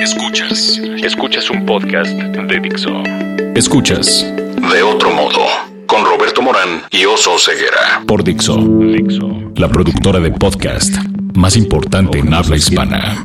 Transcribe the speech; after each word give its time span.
Escuchas. 0.00 0.80
Escuchas 1.04 1.48
un 1.50 1.64
podcast 1.64 2.10
de 2.10 2.60
Dixo. 2.60 2.90
Escuchas. 3.54 4.26
De 4.72 4.82
otro 4.82 5.10
modo. 5.12 5.38
Con 5.86 6.04
Roberto 6.04 6.42
Morán 6.42 6.82
y 6.90 7.04
Oso 7.04 7.38
Ceguera. 7.38 8.02
Por 8.08 8.24
Dixo. 8.24 8.56
Dixo. 8.56 9.52
La 9.54 9.68
productora 9.68 10.18
de 10.18 10.32
podcast 10.32 10.94
más 11.34 11.56
importante 11.56 12.18
en 12.18 12.34
habla 12.34 12.56
hispana. 12.56 13.24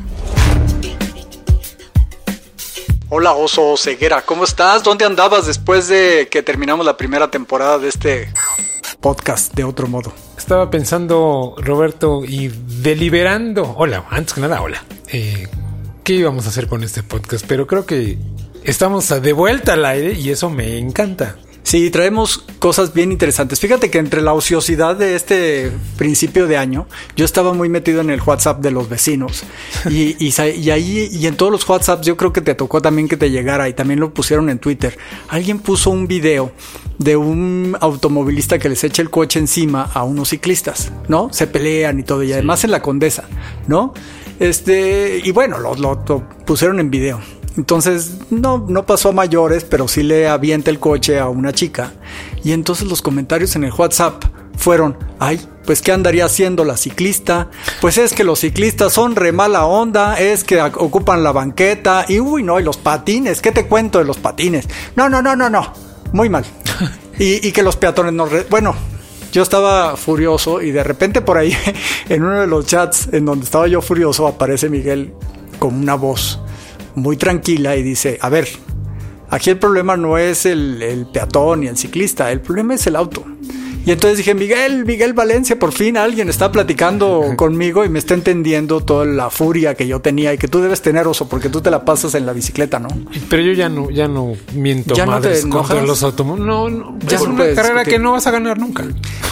Hola 3.09 3.33
Oso 3.33 3.75
Ceguera, 3.75 4.21
¿cómo 4.21 4.43
estás? 4.43 4.83
¿Dónde 4.83 5.05
andabas 5.05 5.47
después 5.47 5.87
de 5.87 6.27
que 6.29 6.43
terminamos 6.43 6.85
la 6.85 6.97
primera 6.97 7.31
temporada 7.31 7.79
de 7.79 7.89
este 7.89 8.31
podcast 8.99 9.55
de 9.55 9.63
otro 9.63 9.87
modo? 9.87 10.13
Estaba 10.37 10.69
pensando, 10.69 11.55
Roberto, 11.57 12.23
y 12.25 12.47
deliberando. 12.47 13.73
Hola, 13.75 14.05
antes 14.11 14.33
que 14.35 14.41
nada, 14.41 14.61
hola. 14.61 14.83
Eh, 15.07 15.47
¿Qué 16.11 16.17
íbamos 16.17 16.45
a 16.45 16.49
hacer 16.49 16.67
con 16.67 16.83
este 16.83 17.03
podcast? 17.03 17.45
Pero 17.47 17.67
creo 17.67 17.85
que 17.85 18.17
estamos 18.65 19.07
de 19.21 19.31
vuelta 19.31 19.71
al 19.75 19.85
aire 19.85 20.11
y 20.11 20.29
eso 20.29 20.49
me 20.49 20.77
encanta. 20.77 21.37
Sí, 21.63 21.91
traemos 21.91 22.43
cosas 22.59 22.93
bien 22.93 23.11
interesantes. 23.11 23.59
Fíjate 23.59 23.91
que 23.91 23.99
entre 23.99 24.21
la 24.21 24.33
ociosidad 24.33 24.95
de 24.95 25.15
este 25.15 25.71
principio 25.95 26.47
de 26.47 26.57
año, 26.57 26.87
yo 27.15 27.23
estaba 27.23 27.53
muy 27.53 27.69
metido 27.69 28.01
en 28.01 28.09
el 28.09 28.21
WhatsApp 28.21 28.61
de 28.61 28.71
los 28.71 28.89
vecinos. 28.89 29.43
Y, 29.89 30.15
y, 30.19 30.33
y, 30.57 30.69
ahí, 30.71 31.09
y 31.11 31.27
en 31.27 31.35
todos 31.35 31.51
los 31.51 31.67
WhatsApps, 31.69 32.05
yo 32.05 32.17
creo 32.17 32.33
que 32.33 32.41
te 32.41 32.55
tocó 32.55 32.81
también 32.81 33.07
que 33.07 33.15
te 33.15 33.29
llegara 33.29 33.69
y 33.69 33.73
también 33.73 33.99
lo 33.99 34.13
pusieron 34.13 34.49
en 34.49 34.59
Twitter. 34.59 34.97
Alguien 35.29 35.59
puso 35.59 35.91
un 35.91 36.07
video 36.07 36.51
de 36.97 37.15
un 37.15 37.77
automovilista 37.79 38.59
que 38.59 38.67
les 38.67 38.83
echa 38.83 39.01
el 39.01 39.09
coche 39.09 39.39
encima 39.39 39.89
a 39.93 40.03
unos 40.03 40.29
ciclistas, 40.29 40.91
¿no? 41.07 41.31
Se 41.31 41.47
pelean 41.47 41.99
y 41.99 42.03
todo, 42.03 42.23
y 42.23 42.33
además 42.33 42.63
en 42.63 42.71
la 42.71 42.81
condesa, 42.81 43.25
¿no? 43.67 43.93
Este, 44.39 45.21
y 45.23 45.31
bueno, 45.31 45.59
lo, 45.59 45.75
lo, 45.75 46.03
lo 46.07 46.29
pusieron 46.45 46.79
en 46.79 46.89
video. 46.89 47.21
Entonces, 47.57 48.11
no, 48.29 48.65
no 48.67 48.85
pasó 48.85 49.09
a 49.09 49.11
mayores, 49.11 49.65
pero 49.65 49.87
sí 49.87 50.03
le 50.03 50.27
avienta 50.27 50.71
el 50.71 50.79
coche 50.79 51.19
a 51.19 51.27
una 51.27 51.51
chica. 51.51 51.93
Y 52.43 52.53
entonces 52.53 52.87
los 52.87 53.01
comentarios 53.01 53.55
en 53.55 53.65
el 53.65 53.73
WhatsApp 53.73 54.23
fueron, 54.57 54.97
ay, 55.19 55.41
pues 55.65 55.81
¿qué 55.81 55.91
andaría 55.91 56.25
haciendo 56.25 56.63
la 56.63 56.77
ciclista? 56.77 57.49
Pues 57.81 57.97
es 57.97 58.13
que 58.13 58.23
los 58.23 58.39
ciclistas 58.39 58.93
son 58.93 59.15
re 59.15 59.31
mala 59.31 59.65
onda, 59.65 60.19
es 60.19 60.43
que 60.43 60.61
ocupan 60.61 61.23
la 61.23 61.31
banqueta, 61.31 62.05
y 62.07 62.19
uy, 62.19 62.43
no, 62.43 62.59
y 62.59 62.63
los 62.63 62.77
patines, 62.77 63.41
¿qué 63.41 63.51
te 63.51 63.65
cuento 63.65 63.99
de 63.99 64.05
los 64.05 64.17
patines? 64.17 64.67
No, 64.95 65.09
no, 65.09 65.21
no, 65.21 65.35
no, 65.35 65.49
no, 65.49 65.73
muy 66.13 66.29
mal. 66.29 66.45
y, 67.19 67.45
y 67.45 67.51
que 67.51 67.63
los 67.63 67.75
peatones 67.75 68.13
no... 68.13 68.27
Re 68.27 68.45
bueno, 68.49 68.75
yo 69.31 69.43
estaba 69.43 69.97
furioso 69.97 70.61
y 70.61 70.71
de 70.71 70.83
repente 70.83 71.21
por 71.21 71.37
ahí, 71.37 71.55
en 72.09 72.23
uno 72.23 72.39
de 72.39 72.47
los 72.47 72.65
chats 72.65 73.09
en 73.11 73.25
donde 73.25 73.45
estaba 73.45 73.67
yo 73.67 73.81
furioso, 73.81 74.27
aparece 74.27 74.69
Miguel 74.69 75.13
con 75.59 75.75
una 75.75 75.95
voz 75.95 76.39
muy 76.95 77.17
tranquila 77.17 77.75
y 77.75 77.83
dice, 77.83 78.17
a 78.21 78.29
ver, 78.29 78.47
aquí 79.29 79.49
el 79.49 79.59
problema 79.59 79.97
no 79.97 80.17
es 80.17 80.45
el, 80.45 81.07
peatón 81.13 81.61
ni 81.61 81.67
el 81.67 81.77
ciclista, 81.77 82.31
el 82.31 82.41
problema 82.41 82.75
es 82.75 82.87
el 82.87 82.95
auto. 82.95 83.25
Y 83.85 83.91
entonces 83.91 84.17
dije, 84.17 84.35
Miguel, 84.35 84.85
Miguel 84.85 85.13
Valencia, 85.13 85.57
por 85.57 85.71
fin 85.71 85.97
alguien 85.97 86.29
está 86.29 86.51
platicando 86.51 87.33
conmigo 87.35 87.83
y 87.83 87.89
me 87.89 87.99
está 87.99 88.13
entendiendo 88.13 88.81
toda 88.81 89.05
la 89.05 89.29
furia 89.29 89.75
que 89.75 89.87
yo 89.87 90.01
tenía 90.01 90.33
y 90.33 90.37
que 90.37 90.47
tú 90.47 90.61
debes 90.61 90.81
tener, 90.81 91.07
oso, 91.07 91.27
porque 91.27 91.49
tú 91.49 91.61
te 91.61 91.71
la 91.71 91.83
pasas 91.83 92.13
en 92.15 92.25
la 92.25 92.33
bicicleta, 92.33 92.79
¿no? 92.79 92.89
Pero 93.29 93.41
yo 93.41 93.53
ya 93.53 93.69
no, 93.69 93.89
ya 93.89 94.07
no 94.07 94.33
miento 94.53 94.93
¿Ya 94.93 95.05
no 95.05 95.13
madres 95.13 95.43
te 95.43 95.49
contra 95.49 95.81
los 95.81 96.03
automóviles. 96.03 96.45
No, 96.45 96.69
no, 96.69 96.97
Ya 97.07 97.17
es 97.17 97.23
no 97.23 97.33
una 97.33 97.53
carrera 97.53 97.83
que 97.83 97.97
no 97.97 98.11
vas 98.13 98.27
a 98.27 98.31
ganar 98.31 98.59
nunca. 98.59 98.85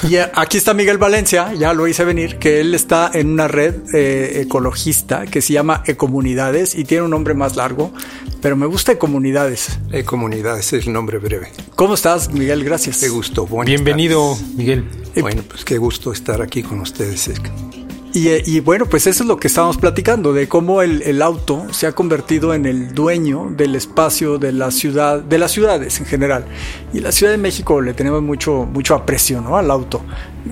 Y 0.08 0.16
aquí 0.18 0.58
está 0.58 0.74
Miguel 0.74 0.98
Valencia, 0.98 1.54
ya 1.54 1.74
lo 1.74 1.88
hice 1.88 2.04
venir, 2.04 2.38
que 2.38 2.62
él 2.62 2.74
está 2.74 3.12
en 3.14 3.32
una 3.32 3.48
red 3.48 3.76
eh, 3.94 4.42
ecologista 4.42 5.26
que 5.26 5.42
se 5.42 5.54
llama 5.54 5.84
Ecomunidades 5.86 6.76
y 6.76 6.86
tiene 6.86 7.04
un 7.04 7.12
nombre 7.12 7.34
más 7.34 7.56
largo, 7.56 7.92
pero 8.42 8.56
me 8.56 8.66
gusta 8.66 8.92
Ecomunidades. 8.94 9.80
Eh, 9.92 10.04
comunidades 10.04 10.74
es 10.74 10.88
el 10.88 10.94
nombre 10.94 11.18
breve. 11.18 11.52
¿Cómo 11.76 11.94
estás, 11.94 12.32
Miguel? 12.32 12.64
Gracias. 12.64 13.00
Qué 13.00 13.10
gusto. 13.10 13.46
Buenas 13.46 13.68
Bienvenido, 13.68 14.38
Miguel. 14.56 14.86
tardes. 14.90 15.22
Bueno, 15.22 15.44
pues 15.48 15.66
qué 15.66 15.78
gusto 15.78 16.12
estar 16.12 16.42
aquí 16.42 16.64
con 16.64 16.80
ustedes. 16.82 17.30
Y, 18.12 18.30
eh, 18.30 18.42
y 18.46 18.60
bueno, 18.60 18.88
pues 18.88 19.06
eso 19.06 19.22
es 19.24 19.28
lo 19.28 19.38
que 19.38 19.48
estábamos 19.48 19.78
platicando, 19.78 20.34
de 20.34 20.48
cómo 20.48 20.82
el, 20.82 21.04
el 21.04 21.22
auto 21.22 21.68
se 21.72 21.86
ha 21.86 21.92
convertido 21.92 22.56
en 22.56 22.66
el 22.66 22.96
dueño 22.96 23.50
del 23.52 23.76
espacio 23.76 24.40
de 24.40 24.52
la 24.52 24.72
ciudad, 24.72 25.20
de 25.22 25.38
las 25.38 25.52
ciudades 25.52 26.00
en 26.00 26.08
general. 26.08 26.46
Y 26.92 27.02
la 27.02 27.12
Ciudad 27.12 27.32
de 27.32 27.38
México 27.38 27.82
le 27.82 27.94
tenemos 27.94 28.24
mucho, 28.24 28.66
mucho 28.66 28.96
aprecio, 28.96 29.42
¿no? 29.42 29.58
Al 29.58 29.70
auto. 29.70 30.02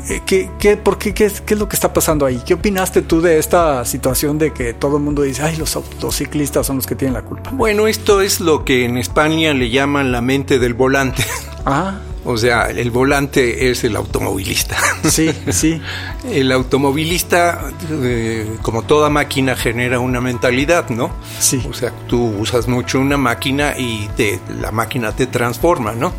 Eh, 0.09 0.21
¿Qué, 0.25 0.51
qué, 0.59 0.77
por 0.77 0.99
qué, 0.99 1.15
qué, 1.15 1.25
es- 1.25 1.41
qué 1.41 1.55
es 1.55 1.59
lo 1.59 1.67
que 1.67 1.75
está 1.75 1.91
pasando 1.93 2.27
ahí? 2.27 2.39
¿Qué 2.45 2.53
opinaste 2.53 3.01
tú 3.01 3.21
de 3.21 3.39
esta 3.39 3.83
situación 3.85 4.37
de 4.37 4.53
que 4.53 4.75
todo 4.75 4.97
el 4.97 5.03
mundo 5.03 5.23
dice, 5.23 5.41
ay, 5.41 5.57
los, 5.57 5.75
autos, 5.75 5.95
los 6.03 6.15
ciclistas 6.15 6.67
son 6.67 6.75
los 6.75 6.85
que 6.85 6.93
tienen 6.95 7.15
la 7.15 7.23
culpa? 7.23 7.49
Bueno, 7.53 7.87
esto 7.87 8.21
es 8.21 8.39
lo 8.39 8.65
que 8.65 8.85
en 8.85 8.97
España 8.97 9.53
le 9.55 9.71
llaman 9.71 10.11
la 10.11 10.21
mente 10.21 10.59
del 10.59 10.75
volante. 10.75 11.25
Ah, 11.65 11.99
O 12.29 12.35
sea, 12.35 12.69
el 12.69 12.91
volante 12.91 13.71
es 13.71 13.85
el 13.85 13.95
automovilista. 13.95 14.75
sí, 15.09 15.31
sí. 15.49 15.81
El 16.29 16.51
automovilista, 16.51 17.71
eh, 17.89 18.57
como 18.61 18.81
toda 18.81 19.09
máquina, 19.09 19.55
genera 19.55 19.99
una 19.99 20.19
mentalidad, 20.19 20.89
¿no? 20.89 21.09
Sí. 21.39 21.65
O 21.69 21.73
sea, 21.73 21.93
tú 22.07 22.35
usas 22.37 22.67
mucho 22.67 22.99
una 22.99 23.15
máquina 23.15 23.75
y 23.77 24.09
te, 24.17 24.41
la 24.59 24.71
máquina 24.71 25.13
te 25.13 25.27
transforma, 25.27 25.93
¿no? 25.93 26.11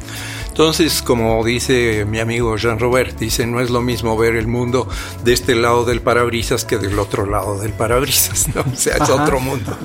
Entonces, 0.59 1.03
como 1.03 1.45
dice 1.45 2.05
mi 2.05 2.19
amigo 2.19 2.57
Jean 2.57 2.81
Robert, 2.81 3.17
dice, 3.17 3.47
no 3.47 3.61
es 3.61 3.71
lo 3.71 3.81
mismo 3.81 4.17
ver 4.17 4.35
el 4.35 4.49
mundo 4.49 4.89
de 5.23 5.33
este 5.33 5.55
lado 5.55 5.85
del 5.85 6.01
parabrisas 6.01 6.65
que 6.65 6.79
del 6.79 6.99
otro 6.99 7.27
lado 7.27 7.61
del 7.61 7.73
parabrisas, 7.73 8.49
¿no? 8.53 8.63
O 8.73 8.77
sea, 8.77 8.97
es 8.97 9.03
Ajá. 9.03 9.23
otro 9.23 9.39
mundo. 9.39 9.79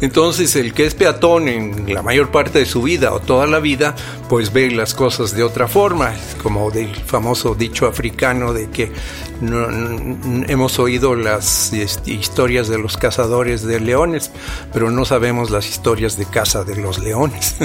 Entonces, 0.00 0.54
el 0.54 0.72
que 0.72 0.86
es 0.86 0.94
peatón 0.94 1.48
en 1.48 1.92
la 1.92 2.02
mayor 2.02 2.30
parte 2.30 2.60
de 2.60 2.64
su 2.64 2.80
vida 2.82 3.12
o 3.12 3.18
toda 3.18 3.48
la 3.48 3.58
vida, 3.58 3.96
pues 4.28 4.52
ve 4.52 4.70
las 4.70 4.94
cosas 4.94 5.34
de 5.34 5.42
otra 5.42 5.66
forma, 5.66 6.14
como 6.44 6.70
del 6.70 6.94
famoso 6.94 7.56
dicho 7.56 7.88
africano 7.88 8.52
de 8.52 8.70
que 8.70 8.92
no, 9.40 9.66
no- 9.70 10.46
hemos 10.48 10.78
oído 10.78 11.14
las 11.14 11.72
este, 11.72 12.12
historias 12.12 12.68
de 12.68 12.78
los 12.78 12.96
cazadores 12.96 13.62
de 13.64 13.80
leones, 13.80 14.30
pero 14.72 14.90
no 14.90 15.04
sabemos 15.04 15.50
las 15.50 15.68
historias 15.68 16.16
de 16.16 16.26
caza 16.26 16.64
de 16.64 16.76
los 16.76 16.98
leones. 16.98 17.56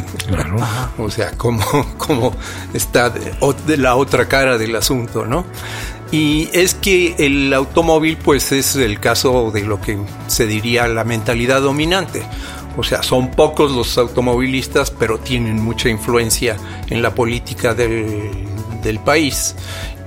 o 0.98 1.10
sea, 1.10 1.32
cómo, 1.38 1.64
cómo 1.98 2.34
está 2.74 3.10
de 3.10 3.78
la 3.78 3.96
otra 3.96 4.28
cara 4.28 4.58
del 4.58 4.76
asunto, 4.76 5.26
¿no? 5.26 5.46
Y 6.12 6.50
es 6.54 6.74
que 6.74 7.16
el 7.20 7.54
automóvil, 7.54 8.18
pues 8.18 8.52
es 8.52 8.76
el 8.76 9.00
caso 9.00 9.52
de 9.52 9.62
lo 9.62 9.80
que 9.80 9.98
se 10.28 10.48
diría 10.48 10.88
la 10.88 11.04
mentalidad 11.04 11.62
dominante. 11.62 12.24
O 12.78 12.84
sea, 12.84 13.04
son 13.04 13.32
pocos 13.32 13.72
los 13.72 13.98
automovilistas, 13.98 14.90
pero 14.90 15.20
tienen 15.20 15.62
mucha 15.62 15.90
influencia 15.90 16.56
en 16.90 17.02
la 17.02 17.14
política 17.14 17.74
del, 17.76 18.32
del 18.82 19.00
país. 19.00 19.56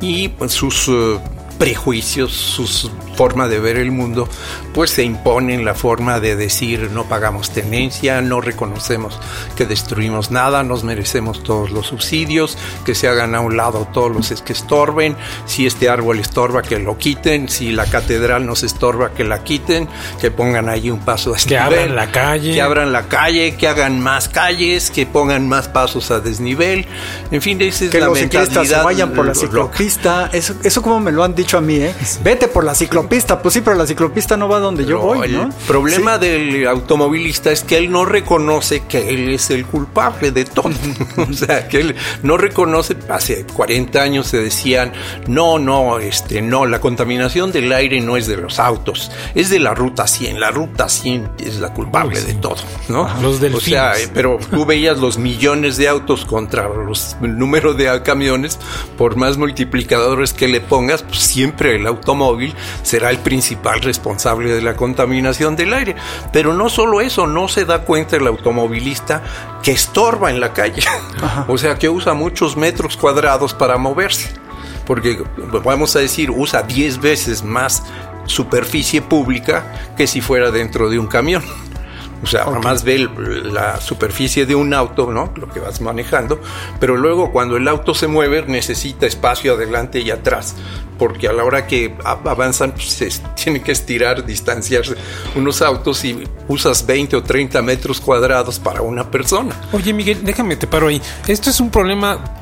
Y 0.00 0.28
pues, 0.28 0.52
sus 0.52 0.88
eh, 0.88 1.18
prejuicios, 1.62 2.32
su 2.32 2.66
forma 3.14 3.48
de 3.48 3.60
ver 3.60 3.76
el 3.76 3.90
mundo, 3.90 4.28
pues 4.74 4.90
se 4.90 5.02
imponen 5.02 5.64
la 5.64 5.74
forma 5.74 6.20
de 6.20 6.36
decir 6.36 6.90
no 6.92 7.04
pagamos 7.04 7.50
tenencia, 7.50 8.20
no 8.20 8.40
reconocemos 8.40 9.18
que 9.56 9.66
destruimos 9.66 10.30
nada, 10.30 10.62
nos 10.62 10.84
merecemos 10.84 11.42
todos 11.42 11.70
los 11.70 11.88
subsidios, 11.88 12.56
que 12.84 12.94
se 12.94 13.08
hagan 13.08 13.34
a 13.34 13.40
un 13.40 13.56
lado 13.56 13.88
todos 13.92 14.10
los 14.10 14.42
que 14.42 14.52
estorben, 14.52 15.16
si 15.46 15.66
este 15.66 15.88
árbol 15.88 16.18
estorba 16.18 16.62
que 16.62 16.78
lo 16.78 16.96
quiten, 16.96 17.48
si 17.48 17.72
la 17.72 17.86
catedral 17.86 18.46
nos 18.46 18.62
estorba 18.62 19.12
que 19.12 19.24
la 19.24 19.44
quiten, 19.44 19.88
que 20.20 20.30
pongan 20.30 20.68
ahí 20.68 20.90
un 20.90 21.00
paso 21.00 21.34
a 21.34 21.36
Que 21.36 21.58
abran 21.58 21.94
la 21.94 22.10
calle. 22.10 22.54
que 22.54 22.62
abran 22.62 22.92
la 22.92 23.08
calle, 23.08 23.56
que 23.56 23.68
hagan 23.68 24.00
más 24.00 24.28
calles, 24.28 24.90
que 24.90 25.06
pongan 25.06 25.48
más 25.48 25.68
pasos 25.68 26.10
a 26.10 26.20
desnivel, 26.20 26.86
en 27.30 27.42
fin, 27.42 27.60
esa 27.60 27.84
es 27.84 27.90
que 27.90 28.00
la 28.00 28.06
los 28.06 28.18
ciclistas 28.18 28.68
se 28.68 28.76
vayan 28.76 29.12
por 29.12 29.26
la 29.26 29.34
ciclopista. 29.34 30.30
Eso, 30.32 30.54
eso 30.62 30.82
como 30.82 31.00
me 31.00 31.12
lo 31.12 31.24
han 31.24 31.34
dicho 31.34 31.58
a 31.58 31.60
mí, 31.60 31.76
¿eh? 31.76 31.94
Vete 32.22 32.48
por 32.48 32.64
la 32.64 32.74
ciclopista. 32.74 33.11
Pues 33.42 33.52
sí, 33.52 33.60
pero 33.60 33.76
la 33.76 33.86
ciclopista 33.86 34.38
no 34.38 34.48
va 34.48 34.58
donde 34.58 34.86
yo 34.86 34.98
voy, 34.98 35.26
el 35.26 35.36
¿no? 35.36 35.50
problema 35.66 36.16
del 36.16 36.66
automovilista 36.66 37.52
es 37.52 37.62
que 37.62 37.76
él 37.76 37.92
no 37.92 38.06
reconoce 38.06 38.84
que 38.88 39.10
él 39.10 39.28
es 39.28 39.50
el 39.50 39.66
culpable 39.66 40.30
de 40.30 40.46
todo. 40.46 40.70
o 41.18 41.32
sea, 41.34 41.68
que 41.68 41.80
él 41.80 41.96
no 42.22 42.38
reconoce, 42.38 42.96
hace 43.10 43.44
40 43.44 44.00
años 44.00 44.28
se 44.28 44.38
decían, 44.38 44.92
no, 45.26 45.58
no, 45.58 45.98
este, 45.98 46.40
no, 46.40 46.64
la 46.64 46.80
contaminación 46.80 47.52
del 47.52 47.70
aire 47.72 48.00
no 48.00 48.16
es 48.16 48.26
de 48.26 48.38
los 48.38 48.58
autos, 48.58 49.10
es 49.34 49.50
de 49.50 49.58
la 49.58 49.74
ruta 49.74 50.06
100. 50.06 50.40
La 50.40 50.50
ruta 50.50 50.88
100 50.88 51.32
es 51.38 51.60
la 51.60 51.74
culpable 51.74 52.16
Uy, 52.16 52.24
sí. 52.24 52.32
de 52.32 52.34
todo, 52.40 52.56
¿no? 52.88 53.10
Los 53.20 53.36
o 53.36 53.38
delfines. 53.40 53.64
sea, 53.64 53.98
eh, 53.98 54.08
pero 54.14 54.38
tú 54.50 54.64
veías 54.64 54.96
los 54.98 55.18
millones 55.18 55.76
de 55.76 55.86
autos 55.86 56.24
contra 56.24 56.66
los, 56.66 57.18
el 57.20 57.36
número 57.36 57.74
de 57.74 58.02
camiones, 58.02 58.58
por 58.96 59.16
más 59.16 59.36
multiplicadores 59.36 60.32
que 60.32 60.48
le 60.48 60.62
pongas, 60.62 61.02
pues 61.02 61.18
siempre 61.18 61.76
el 61.76 61.86
automóvil 61.86 62.54
será 62.92 63.08
el 63.08 63.20
principal 63.20 63.80
responsable 63.80 64.54
de 64.54 64.60
la 64.60 64.76
contaminación 64.76 65.56
del 65.56 65.72
aire. 65.72 65.96
Pero 66.30 66.52
no 66.52 66.68
solo 66.68 67.00
eso, 67.00 67.26
no 67.26 67.48
se 67.48 67.64
da 67.64 67.84
cuenta 67.84 68.16
el 68.16 68.26
automovilista 68.26 69.22
que 69.62 69.72
estorba 69.72 70.28
en 70.28 70.40
la 70.40 70.52
calle. 70.52 70.82
O 71.48 71.56
sea, 71.56 71.76
que 71.76 71.88
usa 71.88 72.12
muchos 72.12 72.56
metros 72.56 72.96
cuadrados 72.96 73.54
para 73.54 73.78
moverse. 73.78 74.30
Porque, 74.86 75.22
vamos 75.64 75.96
a 75.96 76.00
decir, 76.00 76.30
usa 76.30 76.62
10 76.62 77.00
veces 77.00 77.42
más 77.42 77.82
superficie 78.26 79.00
pública 79.00 79.92
que 79.96 80.06
si 80.06 80.20
fuera 80.20 80.50
dentro 80.50 80.90
de 80.90 80.98
un 80.98 81.06
camión. 81.06 81.42
O 82.22 82.26
sea, 82.26 82.44
nada 82.44 82.60
más 82.60 82.84
ve 82.84 83.08
la 83.44 83.80
superficie 83.80 84.46
de 84.46 84.54
un 84.54 84.72
auto, 84.74 85.10
¿no? 85.10 85.32
Lo 85.36 85.48
que 85.48 85.60
vas 85.60 85.80
manejando, 85.80 86.40
pero 86.78 86.96
luego 86.96 87.32
cuando 87.32 87.56
el 87.56 87.66
auto 87.66 87.94
se 87.94 88.06
mueve 88.06 88.44
necesita 88.46 89.06
espacio 89.06 89.54
adelante 89.54 90.00
y 90.00 90.10
atrás, 90.10 90.54
porque 90.98 91.26
a 91.26 91.32
la 91.32 91.44
hora 91.44 91.66
que 91.66 91.94
avanzan 92.04 92.72
pues, 92.72 92.90
se 92.90 93.10
tiene 93.34 93.60
que 93.60 93.72
estirar, 93.72 94.24
distanciarse 94.24 94.94
unos 95.34 95.62
autos 95.62 96.04
y 96.04 96.22
usas 96.48 96.86
20 96.86 97.16
o 97.16 97.22
30 97.22 97.60
metros 97.62 98.00
cuadrados 98.00 98.58
para 98.58 98.82
una 98.82 99.10
persona. 99.10 99.54
Oye, 99.72 99.92
Miguel, 99.92 100.20
déjame 100.22 100.56
te 100.56 100.66
paro 100.66 100.88
ahí. 100.88 101.02
Esto 101.26 101.50
es 101.50 101.60
un 101.60 101.70
problema 101.70 102.41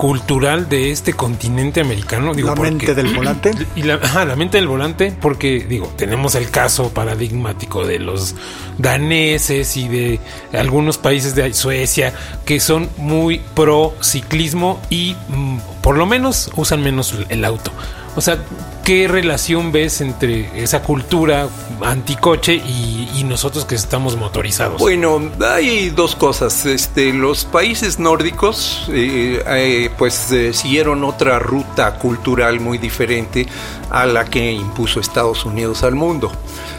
cultural 0.00 0.66
de 0.70 0.92
este 0.92 1.12
continente 1.12 1.82
americano. 1.82 2.32
Digo, 2.32 2.54
la 2.54 2.54
mente 2.54 2.94
del 2.94 3.14
volante. 3.14 3.50
Y 3.76 3.82
la, 3.82 3.98
la 3.98 4.34
mente 4.34 4.56
del 4.56 4.66
volante, 4.66 5.14
porque 5.20 5.66
digo, 5.68 5.92
tenemos 5.94 6.34
el 6.36 6.50
caso 6.50 6.88
paradigmático 6.88 7.86
de 7.86 7.98
los 7.98 8.34
daneses 8.78 9.76
y 9.76 9.88
de 9.88 10.18
algunos 10.54 10.96
países 10.96 11.34
de 11.34 11.52
Suecia 11.52 12.14
que 12.46 12.60
son 12.60 12.88
muy 12.96 13.42
pro 13.54 13.94
ciclismo 14.00 14.80
y 14.88 15.16
mm, 15.28 15.58
por 15.82 15.98
lo 15.98 16.06
menos 16.06 16.50
usan 16.56 16.82
menos 16.82 17.14
el 17.28 17.44
auto. 17.44 17.70
O 18.16 18.22
sea, 18.22 18.38
¿qué 18.84 19.08
relación 19.08 19.72
ves 19.72 20.00
entre 20.00 20.62
esa 20.62 20.82
cultura 20.82 21.48
anticoche 21.82 22.54
y, 22.54 23.24
nosotros 23.24 23.64
que 23.64 23.76
estamos 23.76 24.16
motorizados? 24.16 24.80
Bueno, 24.80 25.20
hay 25.40 25.90
dos 25.90 26.16
cosas. 26.16 26.66
Este, 26.66 27.12
los 27.12 27.44
países 27.44 28.00
nórdicos, 28.00 28.86
eh, 28.88 29.40
eh, 29.46 29.90
pues 29.96 30.32
eh, 30.32 30.52
siguieron 30.52 31.04
otra 31.04 31.38
ruta 31.38 31.94
cultural 31.98 32.58
muy 32.58 32.78
diferente 32.78 33.46
a 33.90 34.06
la 34.06 34.24
que 34.24 34.50
impuso 34.50 34.98
Estados 34.98 35.44
Unidos 35.44 35.84
al 35.84 35.94
mundo. 35.94 36.32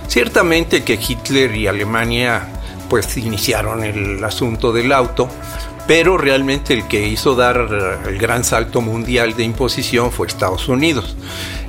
Ciertamente 0.08 0.84
que 0.84 0.96
Hitler 0.96 1.56
y 1.56 1.68
Alemania, 1.68 2.50
pues 2.90 3.16
iniciaron 3.16 3.84
el 3.84 4.22
asunto 4.24 4.74
del 4.74 4.92
auto 4.92 5.30
pero 5.88 6.18
realmente 6.18 6.74
el 6.74 6.88
que 6.88 7.08
hizo 7.08 7.36
dar 7.36 7.68
el 8.08 8.18
gran 8.18 8.44
salto 8.44 8.82
mundial 8.82 9.36
de 9.36 9.44
imposición 9.44 10.12
fue 10.12 10.28
Estados 10.28 10.70
Unidos. 10.70 11.18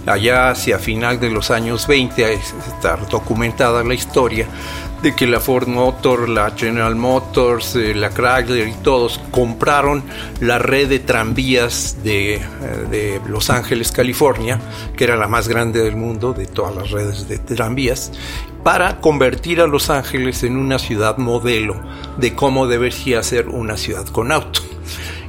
Allá 0.06 0.50
hacia 0.50 0.78
final 0.78 1.20
de 1.20 1.30
los 1.30 1.50
años 1.50 1.86
20 1.86 2.32
está 2.32 2.96
documentada 2.96 3.84
la 3.84 3.94
historia 3.94 4.48
de 5.02 5.14
que 5.14 5.26
la 5.26 5.40
Ford 5.40 5.66
Motor, 5.66 6.28
la 6.28 6.52
General 6.52 6.94
Motors, 6.94 7.74
eh, 7.74 7.94
la 7.94 8.10
Chrysler 8.10 8.68
y 8.68 8.74
todos 8.82 9.20
compraron 9.30 10.02
la 10.40 10.58
red 10.58 10.88
de 10.88 11.00
tranvías 11.00 11.98
de, 12.04 12.34
eh, 12.34 12.40
de, 12.90 13.20
Los 13.26 13.50
Ángeles, 13.50 13.90
California, 13.90 14.60
que 14.96 15.04
era 15.04 15.16
la 15.16 15.26
más 15.26 15.48
grande 15.48 15.82
del 15.82 15.96
mundo 15.96 16.32
de 16.32 16.46
todas 16.46 16.74
las 16.74 16.90
redes 16.90 17.28
de 17.28 17.38
tranvías, 17.38 18.12
para 18.62 19.00
convertir 19.00 19.60
a 19.60 19.66
Los 19.66 19.90
Ángeles 19.90 20.44
en 20.44 20.56
una 20.56 20.78
ciudad 20.78 21.18
modelo 21.18 21.80
de 22.16 22.34
cómo 22.34 22.68
debería 22.68 23.22
ser 23.24 23.48
una 23.48 23.76
ciudad 23.76 24.06
con 24.06 24.30
auto. 24.30 24.60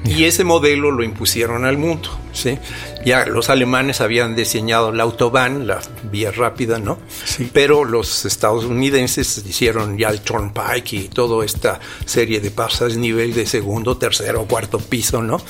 Y 0.06 0.26
ese 0.26 0.44
modelo 0.44 0.92
lo 0.92 1.04
impusieron 1.04 1.66
al 1.66 1.78
mundo. 1.78 2.10
¿sí? 2.34 2.58
Ya 3.06 3.26
los 3.26 3.50
alemanes 3.50 4.02
habían 4.02 4.36
diseñado 4.36 4.92
la 4.92 5.04
autobahn, 5.04 5.68
la 5.68 5.80
vía 6.12 6.32
rápida, 6.32 6.80
¿no? 6.80 7.00
Sí. 7.26 7.50
Pero 7.52 7.86
los 7.86 8.26
estadounidenses 8.26 9.44
hicieron 9.48 9.98
ya 9.98 10.10
el 10.10 10.22
Turnpike 10.22 10.94
y 10.94 11.10
toda 11.10 11.46
esta 11.46 11.80
serie 12.06 12.40
de 12.40 12.52
pasas 12.52 12.98
nivel 12.98 13.34
de 13.34 13.46
segundo, 13.46 13.98
tercero, 13.98 14.46
cuarto 14.46 14.80
piso, 14.80 15.22
¿no? 15.22 15.42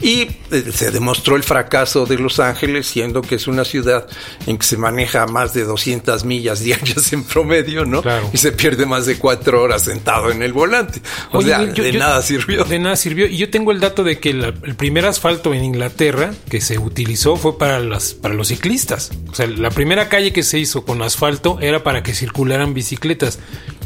Y 0.00 0.28
eh, 0.50 0.64
se 0.72 0.90
demostró 0.90 1.36
el 1.36 1.42
fracaso 1.42 2.06
de 2.06 2.18
Los 2.18 2.38
Ángeles, 2.40 2.86
siendo 2.86 3.22
que 3.22 3.36
es 3.36 3.46
una 3.46 3.64
ciudad 3.64 4.06
en 4.46 4.58
que 4.58 4.66
se 4.66 4.76
maneja 4.76 5.26
más 5.26 5.54
de 5.54 5.64
200 5.64 6.24
millas 6.24 6.60
diarias 6.60 7.12
en 7.12 7.24
promedio, 7.24 7.84
¿no? 7.84 8.02
Claro. 8.02 8.30
Y 8.32 8.36
se 8.36 8.52
pierde 8.52 8.84
más 8.84 9.06
de 9.06 9.18
cuatro 9.18 9.62
horas 9.62 9.82
sentado 9.82 10.30
en 10.30 10.42
el 10.42 10.52
volante. 10.52 11.00
O 11.32 11.40
sea, 11.40 11.64
de 11.64 11.92
nada 11.92 12.20
sirvió. 12.22 12.64
De 12.64 12.78
nada 12.78 12.96
sirvió. 12.96 13.26
Y 13.26 13.36
yo 13.36 13.50
tengo 13.50 13.70
el 13.70 13.80
dato 13.80 13.95
de 14.04 14.18
que 14.18 14.32
la, 14.32 14.48
el 14.48 14.74
primer 14.76 15.06
asfalto 15.06 15.54
en 15.54 15.64
Inglaterra 15.64 16.32
que 16.48 16.60
se 16.60 16.78
utilizó 16.78 17.36
fue 17.36 17.58
para, 17.58 17.78
las, 17.80 18.14
para 18.14 18.34
los 18.34 18.48
ciclistas. 18.48 19.10
O 19.30 19.34
sea, 19.34 19.46
la 19.46 19.70
primera 19.70 20.08
calle 20.08 20.32
que 20.32 20.42
se 20.42 20.58
hizo 20.58 20.84
con 20.84 21.02
asfalto 21.02 21.58
era 21.60 21.82
para 21.82 22.02
que 22.02 22.14
circularan 22.14 22.74
bicicletas. 22.74 23.38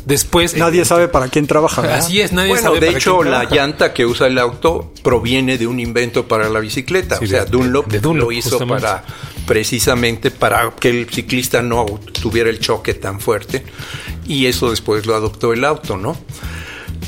Después. 0.05 0.57
Nadie 0.57 0.85
sabe 0.85 1.09
para 1.09 1.29
quién 1.29 1.47
trabaja. 1.47 1.95
Así 1.95 2.21
es, 2.21 2.33
nadie 2.33 2.51
bueno, 2.51 2.63
sabe. 2.63 2.81
De 2.81 2.89
hecho, 2.91 3.23
la 3.23 3.45
llanta 3.45 3.93
que 3.93 4.07
usa 4.07 4.27
el 4.27 4.39
auto 4.39 4.93
proviene 5.03 5.59
de 5.59 5.67
un 5.67 5.79
invento 5.79 6.27
para 6.27 6.49
la 6.49 6.61
bicicleta. 6.61 7.19
o 7.21 7.27
sea, 7.27 7.45
Dunlop, 7.45 7.87
de 7.87 8.01
Dunlop 8.01 8.29
lo 8.29 8.33
hizo 8.33 8.67
para 8.67 9.05
precisamente 9.47 10.31
para 10.31 10.71
que 10.77 10.91
el 10.91 11.09
ciclista 11.11 11.61
no 11.63 11.85
tuviera 12.23 12.51
el 12.51 12.61
choque 12.61 12.95
tan 12.95 13.21
fuerte. 13.21 13.65
Y 14.27 14.47
eso 14.47 14.71
después 14.71 15.07
lo 15.07 15.15
adoptó 15.15 15.53
el 15.53 15.65
auto, 15.65 15.97
¿no? 15.97 16.17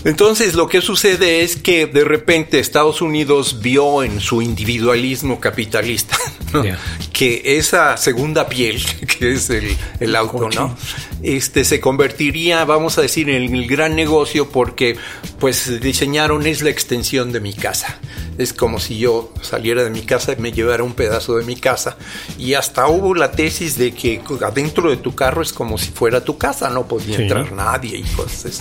Entonces 0.04 0.54
lo 0.54 0.68
que 0.68 0.80
sucede 0.80 1.42
es 1.42 1.56
que 1.56 1.86
de 1.86 2.04
repente 2.04 2.58
Estados 2.58 3.02
Unidos 3.02 3.60
vio 3.60 4.02
en 4.02 4.20
su 4.20 4.42
individualismo 4.42 5.38
capitalista 5.38 6.16
¿no? 6.52 6.64
yeah. 6.64 6.78
que 7.12 7.42
esa 7.58 7.96
segunda 7.96 8.48
piel, 8.48 8.82
que 9.18 9.32
es 9.32 9.50
el, 9.50 9.76
el 10.00 10.16
auto, 10.16 10.48
¿no? 10.50 10.76
Este 11.22 11.64
se 11.64 11.80
convertiría, 11.80 12.64
vamos 12.64 12.98
a 12.98 13.02
decir, 13.02 13.30
en 13.30 13.54
el 13.54 13.66
gran 13.68 13.94
negocio 13.94 14.48
porque 14.48 14.96
pues 15.38 15.80
diseñaron 15.80 16.46
es 16.46 16.62
la 16.62 16.70
extensión 16.70 17.32
de 17.32 17.40
mi 17.40 17.54
casa. 17.54 17.98
Es 18.42 18.52
como 18.52 18.80
si 18.80 18.98
yo 18.98 19.32
saliera 19.40 19.84
de 19.84 19.90
mi 19.90 20.02
casa 20.02 20.32
y 20.32 20.36
me 20.40 20.52
llevara 20.52 20.82
un 20.82 20.94
pedazo 20.94 21.36
de 21.36 21.44
mi 21.44 21.56
casa. 21.56 21.96
Y 22.38 22.54
hasta 22.54 22.86
hubo 22.88 23.14
la 23.14 23.30
tesis 23.30 23.78
de 23.78 23.92
que 23.92 24.20
adentro 24.44 24.90
de 24.90 24.96
tu 24.96 25.14
carro 25.14 25.42
es 25.42 25.52
como 25.52 25.78
si 25.78 25.90
fuera 25.90 26.24
tu 26.24 26.38
casa, 26.38 26.70
no 26.70 26.86
podía 26.86 27.16
sí. 27.16 27.22
entrar 27.22 27.52
nadie 27.52 27.98
y 27.98 28.02
cosas. 28.02 28.60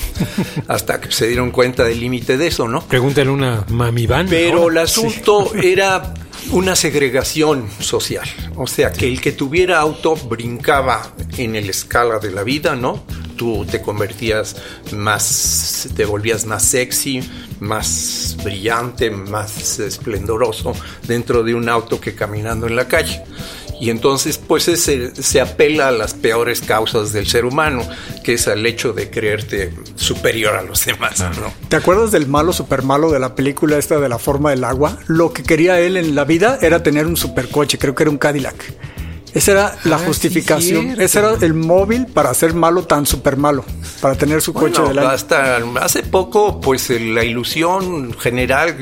hasta 0.68 1.02
que 1.02 1.12
se 1.12 1.28
dieron 1.28 1.52
cuenta 1.52 1.84
del 1.84 2.00
límite 2.00 2.38
de 2.38 2.48
eso, 2.48 2.68
¿no? 2.68 2.82
Pregúntale 2.88 3.30
a 3.30 3.34
una 3.34 3.66
mami 3.70 4.08
van. 4.08 4.28
Pero 4.28 4.70
el 4.70 4.78
asunto 4.78 5.52
sí. 5.54 5.68
era 5.68 6.14
una 6.52 6.76
segregación 6.76 7.70
social. 7.80 8.28
O 8.56 8.68
sea, 8.68 8.92
que 8.92 9.08
el 9.08 9.22
que 9.22 9.32
tuviera 9.32 9.80
auto 9.80 10.16
brincaba 10.16 11.14
en 11.38 11.56
el 11.56 11.70
escala 11.70 12.20
de 12.20 12.32
la 12.32 12.44
vida, 12.44 12.76
¿no? 12.76 13.04
Tú 13.36 13.66
te 13.70 13.82
convertías 13.82 14.56
más, 14.92 15.90
te 15.96 16.06
volvías 16.06 16.46
más 16.46 16.64
sexy, 16.64 17.22
más 17.62 18.36
brillante, 18.44 19.12
más 19.12 19.80
esplendoroso 19.80 20.74
dentro 21.08 21.44
de 21.44 21.54
un 21.54 21.70
auto 21.70 22.02
que 22.02 22.16
caminando 22.16 22.68
en 22.68 22.76
la 22.76 22.88
calle. 22.88 23.24
Y 23.80 23.90
entonces, 23.90 24.38
pues 24.38 24.64
se, 24.64 24.78
se, 24.78 25.42
apela 25.42 25.88
a 25.88 25.92
las 25.92 26.14
peores 26.14 26.62
causas 26.62 27.14
del 27.14 27.26
ser 27.28 27.46
humano, 27.46 27.82
que 28.24 28.34
es 28.34 28.46
el 28.46 28.64
hecho 28.66 28.94
de 28.94 29.10
creerte 29.10 29.74
superior 29.96 30.56
a 30.56 30.62
los 30.62 30.86
demás. 30.86 31.20
¿no? 31.20 31.52
¿Te 31.68 31.78
acuerdas 31.78 32.12
del 32.12 32.28
malo 32.28 32.54
super 32.54 32.84
malo 32.84 33.12
de 33.12 33.20
la 33.20 33.34
película 33.34 33.78
esta 33.80 34.00
de 34.00 34.10
la 34.10 34.20
forma 34.20 34.52
del 34.52 34.64
agua? 34.64 35.00
Lo 35.08 35.34
que 35.34 35.42
quería 35.42 35.80
él 35.80 35.98
en 35.98 36.14
la 36.14 36.26
vida 36.26 36.60
era 36.62 36.84
tener 36.84 37.08
un 37.08 37.18
supercoche, 37.18 37.80
creo 37.80 37.96
que 37.96 38.04
era 38.04 38.12
un 38.12 38.20
Cadillac. 38.20 38.72
Esa 39.34 39.52
era 39.52 39.78
la 39.86 39.96
ah, 39.96 40.00
justificación. 40.00 40.96
Sí, 40.96 41.02
Ese 41.02 41.20
era 41.20 41.34
el 41.42 41.54
móvil 41.54 42.06
para 42.06 42.34
ser 42.34 42.54
malo 42.54 42.84
tan 42.84 43.06
super 43.06 43.38
malo, 43.38 43.64
para 44.02 44.16
tener 44.16 44.42
su 44.42 44.54
coche 44.54 44.82
bueno, 44.82 44.90
del 44.90 45.00
año. 45.00 45.10
Hasta 45.10 45.58
hace 45.80 46.04
poco, 46.04 46.60
pues 46.60 46.90
la 46.90 47.24
ilusión 47.24 48.14
general 48.18 48.76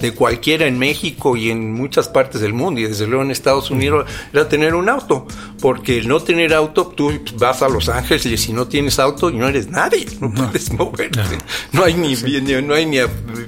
de 0.00 0.12
cualquiera 0.12 0.66
en 0.66 0.78
México 0.78 1.36
y 1.36 1.50
en 1.50 1.72
muchas 1.72 2.08
partes 2.08 2.40
del 2.40 2.52
mundo, 2.52 2.80
y 2.80 2.84
desde 2.84 3.06
luego 3.06 3.22
en 3.22 3.30
Estados 3.30 3.70
Unidos, 3.70 4.06
era 4.32 4.48
tener 4.48 4.74
un 4.74 4.88
auto. 4.88 5.26
Porque 5.60 5.98
el 5.98 6.08
no 6.08 6.20
tener 6.20 6.52
auto, 6.52 6.88
tú 6.88 7.12
vas 7.38 7.62
a 7.62 7.68
Los 7.68 7.88
Ángeles 7.88 8.26
y 8.26 8.36
si 8.36 8.52
no 8.52 8.66
tienes 8.66 8.98
auto, 8.98 9.30
no 9.30 9.48
eres 9.48 9.68
nadie, 9.68 10.06
no 10.20 10.32
puedes 10.32 10.72
moverte. 10.72 11.18
No, 11.72 11.80
no 11.80 11.84
hay 11.84 11.94
ni, 11.94 12.16
sí. 12.16 12.40
ni, 12.40 12.60
no 12.60 12.74
hay 12.74 12.86
ni 12.86 12.98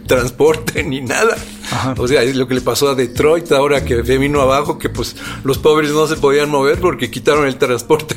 transporte 0.07 0.83
ni 0.85 1.01
nada. 1.01 1.37
Ajá. 1.71 1.95
O 1.99 2.07
sea, 2.07 2.23
es 2.23 2.37
lo 2.37 2.47
que 2.47 2.55
le 2.55 2.61
pasó 2.61 2.91
a 2.91 2.95
Detroit 2.95 3.51
ahora 3.51 3.85
que 3.85 4.01
vino 4.03 4.41
abajo, 4.41 4.79
que 4.79 4.89
pues 4.89 5.17
los 5.43 5.59
pobres 5.59 5.91
no 5.91 6.07
se 6.07 6.17
podían 6.17 6.49
mover 6.49 6.81
porque 6.81 7.11
quitaron 7.11 7.47
el 7.47 7.57
transporte. 7.57 8.17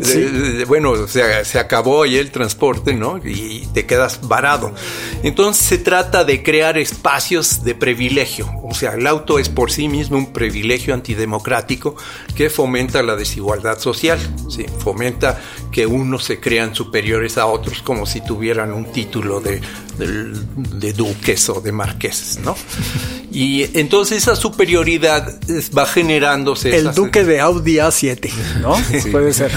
Sí. 0.00 0.64
Bueno, 0.66 0.92
o 0.92 1.08
sea, 1.08 1.44
se 1.44 1.58
acabó 1.58 2.02
ahí 2.02 2.16
el 2.16 2.30
transporte, 2.30 2.37
¿no? 2.94 3.18
Y 3.24 3.66
te 3.72 3.86
quedas 3.86 4.26
varado. 4.28 4.72
Entonces 5.22 5.64
se 5.64 5.78
trata 5.78 6.24
de 6.24 6.42
crear 6.42 6.78
espacios 6.78 7.64
de 7.64 7.74
privilegio. 7.74 8.50
O 8.64 8.74
sea, 8.74 8.92
el 8.92 9.06
auto 9.06 9.38
es 9.38 9.48
por 9.48 9.70
sí 9.70 9.88
mismo 9.88 10.16
un 10.16 10.32
privilegio 10.32 10.94
antidemocrático 10.94 11.96
que 12.34 12.50
fomenta 12.50 13.02
la 13.02 13.16
desigualdad 13.16 13.78
social. 13.78 14.18
¿sí? 14.48 14.66
Fomenta 14.78 15.40
que 15.70 15.86
unos 15.86 16.24
se 16.24 16.40
crean 16.40 16.74
superiores 16.74 17.38
a 17.38 17.46
otros 17.46 17.82
como 17.82 18.06
si 18.06 18.20
tuvieran 18.20 18.72
un 18.72 18.92
título 18.92 19.40
de, 19.40 19.60
de, 19.98 20.32
de 20.56 20.92
duques 20.92 21.48
o 21.48 21.60
de 21.60 21.72
marqueses, 21.72 22.38
¿no? 22.40 22.56
Y 23.30 23.78
entonces 23.78 24.18
esa 24.18 24.36
superioridad 24.36 25.38
va 25.76 25.86
generándose. 25.86 26.76
El 26.76 26.94
duque 26.94 27.24
de 27.24 27.40
Audi 27.40 27.76
A7, 27.76 28.30
¿no? 28.60 28.76
Sí. 28.88 29.10
Puede 29.10 29.32
ser. 29.32 29.52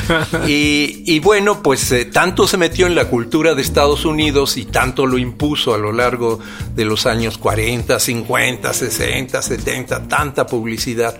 Y, 0.47 1.03
y 1.05 1.19
bueno, 1.19 1.63
pues 1.63 1.91
eh, 1.91 2.05
tanto 2.05 2.47
se 2.47 2.57
metió 2.57 2.85
en 2.85 2.95
la 2.95 3.05
cultura 3.05 3.55
de 3.55 3.61
Estados 3.61 4.05
Unidos 4.05 4.57
y 4.57 4.65
tanto 4.65 5.05
lo 5.05 5.17
impuso 5.17 5.73
a 5.73 5.77
lo 5.77 5.91
largo 5.91 6.39
de 6.75 6.85
los 6.85 7.05
años 7.05 7.37
40, 7.37 7.99
50, 7.99 8.73
60, 8.73 9.41
70, 9.41 10.07
tanta 10.07 10.45
publicidad 10.45 11.17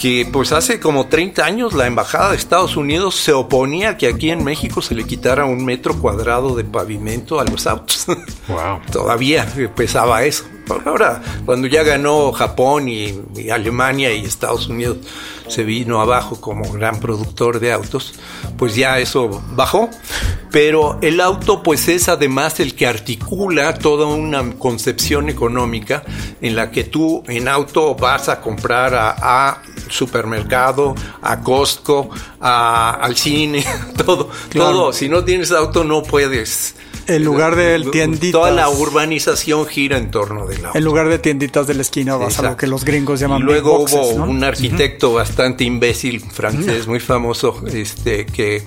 que 0.00 0.28
pues 0.30 0.52
hace 0.52 0.78
como 0.78 1.06
30 1.06 1.44
años 1.44 1.74
la 1.74 1.86
embajada 1.86 2.30
de 2.30 2.36
Estados 2.36 2.76
Unidos 2.76 3.14
se 3.16 3.32
oponía 3.32 3.96
que 3.96 4.06
aquí 4.06 4.30
en 4.30 4.44
México 4.44 4.82
se 4.82 4.94
le 4.94 5.04
quitara 5.04 5.44
un 5.44 5.64
metro 5.64 5.98
cuadrado 5.98 6.54
de 6.54 6.64
pavimento 6.64 7.40
a 7.40 7.44
los 7.44 7.66
autos. 7.66 8.06
Wow. 8.48 8.80
Todavía 8.92 9.44
pesaba 9.74 10.22
eso. 10.22 10.44
Ahora, 10.84 11.22
cuando 11.44 11.68
ya 11.68 11.82
ganó 11.82 12.32
Japón 12.32 12.88
y, 12.88 13.14
y, 13.36 13.50
Alemania 13.50 14.12
y 14.12 14.24
Estados 14.24 14.68
Unidos 14.68 14.98
se 15.48 15.62
vino 15.62 16.00
abajo 16.00 16.40
como 16.40 16.70
gran 16.72 16.98
productor 16.98 17.60
de 17.60 17.72
autos, 17.72 18.14
pues 18.56 18.74
ya 18.74 18.98
eso 18.98 19.42
bajó. 19.52 19.88
Pero 20.50 20.98
el 21.02 21.20
auto 21.20 21.62
pues 21.62 21.88
es 21.88 22.08
además 22.08 22.60
el 22.60 22.74
que 22.74 22.86
articula 22.86 23.74
toda 23.74 24.06
una 24.06 24.54
concepción 24.54 25.28
económica 25.28 26.02
en 26.40 26.56
la 26.56 26.70
que 26.70 26.84
tú 26.84 27.22
en 27.28 27.46
auto 27.46 27.94
vas 27.94 28.28
a 28.28 28.40
comprar 28.40 28.94
a, 28.94 29.14
a 29.18 29.62
supermercado, 29.88 30.94
a 31.22 31.40
Costco, 31.40 32.10
a, 32.40 32.90
al 32.92 33.16
cine, 33.16 33.64
todo, 34.04 34.30
claro. 34.48 34.70
todo. 34.70 34.92
Si 34.92 35.08
no 35.08 35.24
tienes 35.24 35.52
auto 35.52 35.84
no 35.84 36.02
puedes 36.02 36.74
en 37.06 37.24
lugar 37.24 37.56
de 37.56 37.78
tienditas. 37.90 38.32
Toda 38.32 38.50
la 38.50 38.68
urbanización 38.68 39.66
gira 39.66 39.98
en 39.98 40.10
torno 40.10 40.46
del 40.46 40.64
auto. 40.66 40.78
En 40.78 40.84
lugar 40.84 41.08
de 41.08 41.18
tienditas 41.18 41.66
de 41.66 41.74
la 41.74 41.82
esquina 41.82 42.16
vas 42.16 42.30
Exacto. 42.30 42.48
a 42.48 42.50
lo 42.52 42.56
que 42.56 42.66
los 42.66 42.84
gringos 42.84 43.20
llaman 43.20 43.40
Y 43.40 43.44
luego 43.44 43.78
boxes, 43.78 43.98
hubo 44.00 44.26
¿no? 44.26 44.30
un 44.30 44.44
arquitecto 44.44 45.10
uh 45.10 45.12
-huh. 45.12 45.16
bastante 45.16 45.64
imbécil 45.64 46.20
francés, 46.20 46.86
muy 46.86 47.00
famoso, 47.00 47.62
este 47.72 48.26
que 48.26 48.62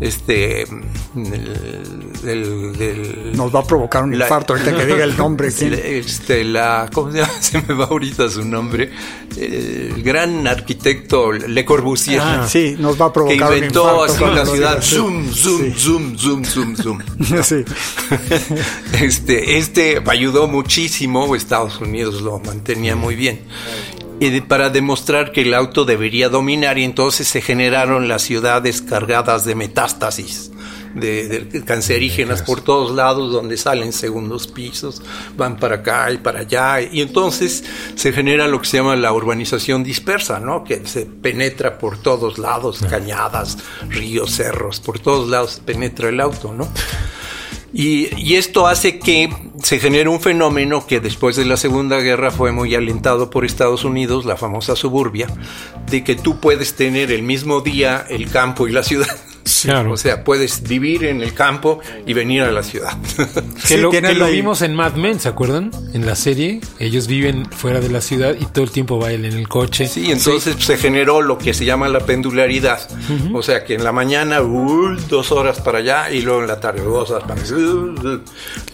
este 0.00 0.62
el, 0.62 2.14
el, 2.24 2.80
el, 2.80 3.32
nos 3.36 3.54
va 3.54 3.60
a 3.60 3.64
provocar 3.64 4.04
un 4.04 4.18
la, 4.18 4.24
infarto 4.24 4.54
ahorita 4.54 4.76
que 4.76 4.86
diga 4.86 5.04
el 5.04 5.16
nombre. 5.16 5.50
¿sí? 5.50 5.70
Este 5.84 6.44
la 6.44 6.88
¿cómo 6.92 7.12
se 7.12 7.18
llama? 7.18 7.32
Se 7.40 7.62
me 7.62 7.74
va 7.74 7.84
ahorita 7.86 8.28
su 8.28 8.44
nombre. 8.44 8.90
El 9.36 10.02
gran 10.02 10.46
arquitecto 10.46 11.32
Le 11.32 11.64
Corbusier. 11.64 12.20
Ah, 12.20 12.46
sí, 12.48 12.76
nos 12.78 13.00
va 13.00 13.06
a 13.06 13.12
provocar 13.12 13.50
que 13.50 13.56
inventó 13.56 14.02
un 14.02 14.08
infarto 14.08 14.26
así 14.26 14.34
la 14.34 14.46
ciudad. 14.46 14.82
Zoom, 14.82 15.32
zoom, 15.32 15.60
sí. 15.62 15.74
zoom, 15.76 16.16
zoom, 16.18 16.44
zoom, 16.44 16.76
zoom. 16.76 16.98
sí. 17.42 17.64
este, 19.00 19.58
este 19.58 20.02
ayudó 20.06 20.46
muchísimo, 20.46 21.34
Estados 21.34 21.80
Unidos 21.80 22.22
lo 22.22 22.38
mantenía 22.38 22.96
muy 22.96 23.14
bien. 23.14 23.40
Y 24.20 24.40
para 24.42 24.70
demostrar 24.70 25.32
que 25.32 25.42
el 25.42 25.54
auto 25.54 25.84
debería 25.84 26.28
dominar, 26.28 26.78
y 26.78 26.84
entonces 26.84 27.26
se 27.26 27.40
generaron 27.40 28.08
las 28.08 28.22
ciudades 28.22 28.80
cargadas 28.80 29.44
de 29.44 29.54
metástasis. 29.54 30.50
De, 30.94 31.26
de, 31.26 31.64
cancerígenas 31.64 32.42
por 32.42 32.60
todos 32.60 32.94
lados 32.94 33.32
donde 33.32 33.56
salen 33.56 33.92
segundos 33.92 34.46
pisos, 34.46 35.02
van 35.36 35.56
para 35.56 35.76
acá 35.76 36.12
y 36.12 36.18
para 36.18 36.38
allá 36.38 36.80
y 36.82 37.00
entonces 37.00 37.64
se 37.96 38.12
genera 38.12 38.46
lo 38.46 38.60
que 38.60 38.68
se 38.68 38.76
llama 38.76 38.94
la 38.94 39.12
urbanización 39.12 39.82
dispersa, 39.82 40.38
¿no? 40.38 40.62
Que 40.62 40.86
se 40.86 41.04
penetra 41.06 41.78
por 41.78 41.98
todos 41.98 42.38
lados, 42.38 42.78
cañadas, 42.88 43.58
ríos, 43.88 44.36
cerros, 44.36 44.78
por 44.78 45.00
todos 45.00 45.28
lados 45.28 45.60
penetra 45.66 46.10
el 46.10 46.20
auto, 46.20 46.54
¿no? 46.54 46.68
Y, 47.76 48.08
y, 48.16 48.36
esto 48.36 48.68
hace 48.68 49.00
que 49.00 49.30
se 49.60 49.80
genere 49.80 50.08
un 50.08 50.20
fenómeno 50.20 50.86
que 50.86 51.00
después 51.00 51.34
de 51.34 51.44
la 51.44 51.56
Segunda 51.56 51.98
Guerra 51.98 52.30
fue 52.30 52.52
muy 52.52 52.72
alentado 52.76 53.30
por 53.30 53.44
Estados 53.44 53.84
Unidos, 53.84 54.24
la 54.24 54.36
famosa 54.36 54.76
suburbia, 54.76 55.26
de 55.90 56.04
que 56.04 56.14
tú 56.14 56.38
puedes 56.38 56.76
tener 56.76 57.10
el 57.10 57.24
mismo 57.24 57.62
día 57.62 58.06
el 58.08 58.30
campo 58.30 58.68
y 58.68 58.72
la 58.72 58.84
ciudad. 58.84 59.18
Claro. 59.64 59.92
O 59.92 59.96
sea, 59.96 60.24
puedes 60.24 60.62
vivir 60.62 61.04
en 61.04 61.22
el 61.22 61.34
campo 61.34 61.80
y 62.06 62.12
venir 62.12 62.42
a 62.42 62.52
la 62.52 62.62
ciudad. 62.62 62.96
que 63.68 63.78
lo, 63.78 63.90
que 63.90 64.00
lo 64.14 64.26
vimos 64.26 64.62
en 64.62 64.74
Mad 64.74 64.94
Men, 64.94 65.20
¿se 65.20 65.28
acuerdan? 65.28 65.70
En 65.92 66.06
la 66.06 66.14
serie, 66.14 66.60
ellos 66.78 67.06
viven 67.06 67.46
fuera 67.50 67.80
de 67.80 67.88
la 67.88 68.00
ciudad 68.00 68.34
y 68.38 68.44
todo 68.46 68.64
el 68.64 68.70
tiempo 68.70 68.98
bailan 68.98 69.32
en 69.32 69.38
el 69.38 69.48
coche. 69.48 69.86
Sí, 69.86 70.10
entonces 70.10 70.56
sí. 70.58 70.62
se 70.62 70.76
generó 70.76 71.22
lo 71.22 71.38
que 71.38 71.54
se 71.54 71.64
llama 71.64 71.88
la 71.88 72.00
pendularidad. 72.00 72.80
Uh 72.90 73.12
-huh. 73.12 73.38
O 73.38 73.42
sea, 73.42 73.64
que 73.64 73.74
en 73.74 73.84
la 73.84 73.92
mañana, 73.92 74.42
uh, 74.42 74.96
dos 75.08 75.32
horas 75.32 75.60
para 75.60 75.78
allá 75.78 76.10
y 76.10 76.22
luego 76.22 76.42
en 76.42 76.48
la 76.48 76.60
tarde, 76.60 76.82
dos 76.82 77.10
horas 77.10 77.24
para 77.26 77.40
allá. 77.40 77.56
Uh, 77.56 78.20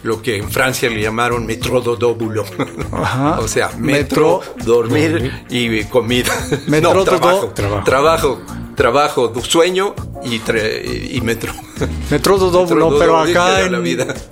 lo 0.02 0.22
que 0.22 0.36
en 0.36 0.50
Francia 0.50 0.90
le 0.90 1.00
llamaron 1.00 1.46
metrododóbulo. 1.46 2.44
o 3.38 3.48
sea, 3.48 3.70
metro, 3.78 4.40
metro 4.40 4.64
dormir, 4.64 5.12
dormir, 5.12 5.32
y 5.50 5.84
comida. 5.84 6.32
Metro, 6.66 6.94
no, 6.94 7.04
trabajo, 7.04 7.48
trabajo. 7.54 7.84
Trabajo, 7.84 8.42
trabajo, 8.74 9.32
sueño 9.42 9.94
y, 10.24 10.40
y 11.16 11.20
metro. 11.20 11.52
Metro 12.10 12.38
Dodóbulo, 12.38 12.98
pero 12.98 13.18
acá 13.20 13.62
en, 13.62 13.74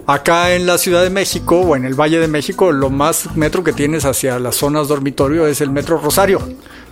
acá 0.06 0.54
en 0.54 0.66
la 0.66 0.78
Ciudad 0.78 1.02
de 1.02 1.10
México 1.10 1.60
o 1.60 1.76
en 1.76 1.84
el 1.84 1.94
Valle 1.94 2.18
de 2.18 2.28
México, 2.28 2.72
lo 2.72 2.90
más 2.90 3.36
metro 3.36 3.64
que 3.64 3.72
tienes 3.72 4.04
hacia 4.04 4.38
las 4.38 4.56
zonas 4.56 4.88
dormitorio 4.88 5.46
es 5.46 5.60
el 5.60 5.70
Metro 5.70 5.98
Rosario. 5.98 6.40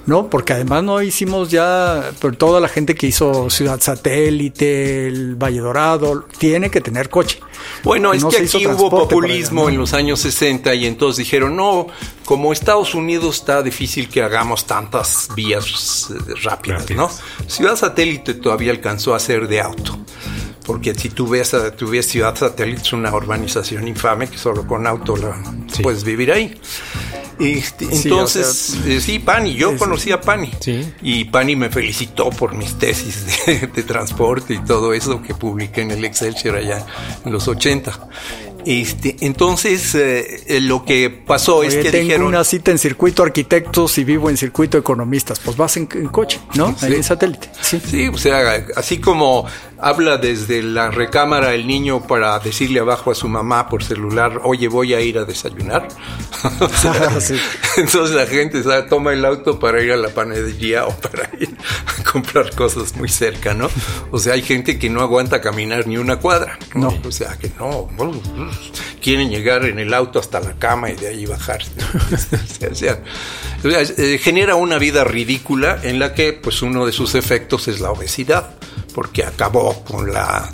¿No? 0.07 0.31
Porque 0.31 0.53
además 0.53 0.83
no 0.85 1.03
hicimos 1.03 1.51
ya, 1.51 2.13
por 2.21 2.37
toda 2.37 2.61
la 2.61 2.69
gente 2.69 2.95
que 2.95 3.09
hizo 3.09 3.51
Ciudad 3.51 3.81
Satélite, 3.81 5.09
el 5.09 5.37
Valle 5.37 5.61
Dorado, 5.61 6.25
tiene 6.39 6.71
que 6.71 6.81
tener 6.81 7.11
coche. 7.11 7.41
Bueno, 7.83 8.13
es 8.13 8.25
que 8.25 8.39
aquí 8.39 8.67
hubo 8.67 8.89
populismo 8.89 9.63
allá, 9.63 9.67
¿no? 9.67 9.75
en 9.75 9.79
los 9.79 9.93
años 9.93 10.21
60 10.21 10.75
y 10.75 10.87
entonces 10.87 11.25
dijeron, 11.25 11.57
no, 11.57 11.89
como 12.25 12.53
Estados 12.53 12.95
Unidos 12.95 13.37
está 13.37 13.63
difícil 13.63 14.09
que 14.09 14.23
hagamos 14.23 14.67
tantas 14.67 15.29
vías 15.35 16.09
rápidas, 16.43 16.89
¿no? 16.91 17.11
Ciudad 17.47 17.77
Satélite 17.77 18.35
todavía 18.35 18.71
alcanzó 18.71 19.15
a 19.15 19.19
ser 19.19 19.49
de 19.49 19.61
auto 19.61 19.99
porque 20.67 20.95
si 20.97 21.11
tú 21.11 21.29
ves, 21.29 21.55
tú 21.77 21.89
ves 21.89 22.07
Ciudad 22.07 22.35
Satélite 22.35 22.83
es 22.83 22.93
una 22.93 23.15
urbanización 23.15 23.87
infame 23.87 24.29
que 24.29 24.37
solo 24.37 24.67
con 24.67 24.87
auto 24.87 25.17
la, 25.17 25.41
sí. 25.73 25.83
puedes 25.83 26.03
vivir 26.03 26.33
ahí. 26.33 26.61
Este, 27.39 27.85
entonces, 27.91 28.47
sí, 28.47 28.79
o 28.79 28.83
sea, 28.83 28.93
eh, 28.95 29.01
sí, 29.01 29.19
Pani, 29.19 29.55
yo 29.55 29.73
sí, 29.73 29.77
conocí 29.77 30.13
a 30.13 30.21
Pani. 30.21 30.51
Sí. 30.61 30.93
Y 31.03 31.25
Pani 31.27 31.55
me 31.55 31.69
felicitó 31.69 32.31
por 32.31 32.55
mis 32.55 32.79
tesis 32.79 33.47
de, 33.47 33.67
de, 33.75 33.83
transporte 33.83 34.55
y 34.55 34.59
todo 34.59 34.95
eso 34.95 35.21
que 35.23 35.35
publiqué 35.35 35.83
en 35.83 35.91
el 35.91 36.05
Excelsior 36.05 36.57
allá 36.57 36.87
en 37.25 37.33
los 37.33 37.47
80. 37.47 38.09
Este, 38.67 39.17
entonces, 39.21 39.95
eh, 39.95 40.59
lo 40.61 40.85
que 40.85 41.09
pasó 41.09 41.59
Oye, 41.59 41.69
es 41.69 41.77
que 41.77 41.91
tengo 41.93 42.03
dijeron... 42.03 42.27
una 42.27 42.43
cita 42.43 42.73
en 42.73 42.79
circuito 42.79 43.23
arquitectos 43.23 43.97
y 43.99 44.03
vivo 44.03 44.29
en 44.29 44.37
circuito 44.37 44.77
economistas. 44.77 45.39
Pues 45.39 45.57
vas 45.57 45.77
en, 45.77 45.89
en 45.95 46.09
coche, 46.09 46.41
¿no? 46.57 46.77
Sí. 46.77 46.87
En 46.87 47.05
satélite. 47.05 47.49
Sí. 47.61 47.81
sí, 47.89 48.09
o 48.09 48.19
sea, 48.19 48.67
así 48.75 48.99
como 48.99 49.47
habla 49.79 50.17
desde 50.17 50.63
la 50.63 50.91
recámara 50.91 51.55
el 51.55 51.67
niño 51.67 52.07
para 52.07 52.39
decirle 52.39 52.81
abajo 52.81 53.11
a 53.11 53.15
su 53.15 53.29
mamá 53.29 53.69
por 53.69 53.85
celular, 53.85 54.41
oye, 54.45 54.69
voy 54.69 54.95
a 54.95 55.01
ir 55.01 55.19
a 55.19 55.25
desayunar. 55.25 55.89
o 56.61 56.69
sea, 56.69 57.21
sí. 57.21 57.37
Entonces 57.77 58.15
la 58.15 58.27
gente 58.27 58.63
toma 58.89 59.13
el 59.13 59.25
auto 59.25 59.59
para 59.59 59.83
ir 59.83 59.93
a 59.93 59.97
la 59.97 60.09
panadería 60.09 60.87
o 60.87 60.97
para 60.97 61.31
ir 61.39 61.57
a 61.87 62.11
comprar 62.11 62.55
cosas 62.55 62.97
muy 62.97 63.09
cerca, 63.09 63.55
¿no? 63.55 63.69
O 64.11 64.19
sea, 64.19 64.35
hay 64.35 64.43
gente 64.43 64.79
que 64.79 64.91
no 64.91 65.01
aguanta 65.01 65.41
caminar 65.41 65.87
ni 65.87 65.97
una 65.97 66.17
cuadra. 66.17 66.59
No. 66.75 66.91
no. 66.91 67.09
O 67.09 67.13
sea, 67.13 67.37
que 67.37 67.51
no, 67.59 67.89
quieren 69.07 69.31
llegar 69.31 69.65
en 69.67 69.79
el 69.79 69.95
auto 69.95 70.19
hasta 70.19 70.41
la 70.41 70.55
cama 70.55 70.91
y 70.91 70.97
de 70.97 71.07
ahí 71.07 71.27
bajar. 71.27 71.61
eh, 73.63 74.19
genera 74.21 74.57
una 74.57 74.79
vida 74.79 75.05
ridícula 75.05 75.79
en 75.85 76.01
la 76.01 76.13
que 76.13 76.33
pues 76.33 76.61
uno 76.61 76.85
de 76.85 76.91
sus 76.91 77.15
efectos 77.15 77.69
es 77.69 77.79
la 77.79 77.93
obesidad 77.93 78.57
porque 78.97 79.23
acabó 79.23 79.85
con 79.85 80.13
la 80.13 80.51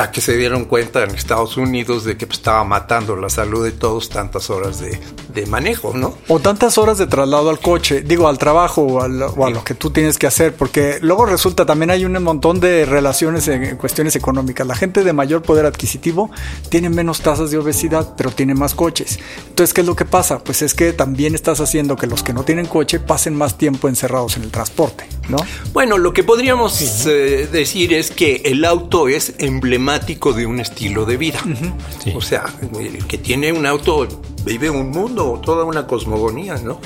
hasta 0.00 0.12
que 0.12 0.22
se 0.22 0.36
dieron 0.36 0.64
cuenta 0.64 1.04
en 1.04 1.10
Estados 1.10 1.58
Unidos 1.58 2.04
de 2.04 2.16
que 2.16 2.26
pues, 2.26 2.38
estaba 2.38 2.64
matando 2.64 3.16
la 3.16 3.28
salud 3.28 3.62
de 3.62 3.72
todos 3.72 4.08
tantas 4.08 4.48
horas 4.48 4.80
de, 4.80 4.98
de, 5.34 5.44
manejo, 5.44 5.92
¿no? 5.94 6.16
O 6.28 6.40
tantas 6.40 6.78
horas 6.78 6.96
de 6.96 7.06
traslado 7.06 7.50
al 7.50 7.58
coche, 7.58 8.00
digo, 8.00 8.26
al 8.26 8.38
trabajo 8.38 8.82
o, 8.82 9.02
al, 9.02 9.22
o 9.22 9.44
a 9.44 9.50
lo 9.50 9.62
que 9.62 9.74
tú 9.74 9.90
tienes 9.90 10.16
que 10.16 10.26
hacer, 10.26 10.54
porque 10.54 10.98
luego 11.02 11.26
resulta 11.26 11.66
también 11.66 11.90
hay 11.90 12.06
un 12.06 12.22
montón 12.22 12.60
de 12.60 12.86
relaciones 12.86 13.46
en, 13.48 13.62
en, 13.62 13.76
cuestiones 13.76 14.16
económicas. 14.16 14.66
La 14.66 14.74
gente 14.74 15.04
de 15.04 15.12
mayor 15.12 15.42
poder 15.42 15.66
adquisitivo 15.66 16.30
tiene 16.70 16.88
menos 16.88 17.20
tasas 17.20 17.50
de 17.50 17.58
obesidad, 17.58 18.14
pero 18.16 18.30
tiene 18.30 18.54
más 18.54 18.74
coches. 18.74 19.18
Entonces, 19.48 19.74
¿qué 19.74 19.82
es 19.82 19.86
lo 19.86 19.96
que 19.96 20.06
pasa? 20.06 20.38
Pues 20.38 20.62
es 20.62 20.72
que 20.72 20.94
también 20.94 21.34
estás 21.34 21.60
haciendo 21.60 21.96
que 21.96 22.06
los 22.06 22.22
que 22.22 22.32
no 22.32 22.42
tienen 22.42 22.64
coche 22.64 23.00
pasen 23.00 23.34
más 23.34 23.58
tiempo 23.58 23.86
encerrados 23.86 24.38
en 24.38 24.44
el 24.44 24.50
transporte, 24.50 25.04
¿no? 25.28 25.36
Bueno, 25.74 25.98
lo 25.98 26.14
que 26.14 26.24
podríamos 26.24 26.72
sí. 26.72 26.88
eh, 27.06 27.48
decir 27.52 27.92
es 27.92 28.10
que 28.10 28.40
el 28.46 28.64
auto 28.64 29.08
es 29.08 29.34
emblemático 29.38 29.89
de 29.98 30.46
un 30.46 30.60
estilo 30.60 31.04
de 31.04 31.16
vida. 31.16 31.40
Uh 31.44 31.48
-huh. 31.48 31.72
sí. 32.02 32.12
O 32.14 32.20
sea, 32.20 32.44
el 32.78 33.06
que 33.06 33.18
tiene 33.18 33.52
un 33.52 33.66
auto 33.66 34.06
vive 34.44 34.70
un 34.70 34.90
mundo, 34.90 35.40
toda 35.44 35.64
una 35.64 35.86
cosmogonía, 35.86 36.56
¿no? 36.56 36.80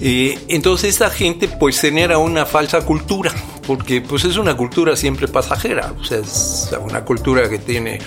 Eh, 0.00 0.38
entonces 0.48 0.96
esa 0.96 1.08
gente 1.08 1.48
pues 1.48 1.80
genera 1.80 2.18
una 2.18 2.46
falsa 2.46 2.84
cultura, 2.84 3.32
porque 3.66 4.00
pues 4.00 4.24
es 4.24 4.36
una 4.36 4.56
cultura 4.56 4.96
siempre 4.96 5.28
pasajera, 5.28 5.94
o 5.98 6.04
sea, 6.04 6.18
es 6.18 6.74
una 6.82 7.04
cultura 7.04 7.48
que 7.48 7.58
tiene 7.58 8.00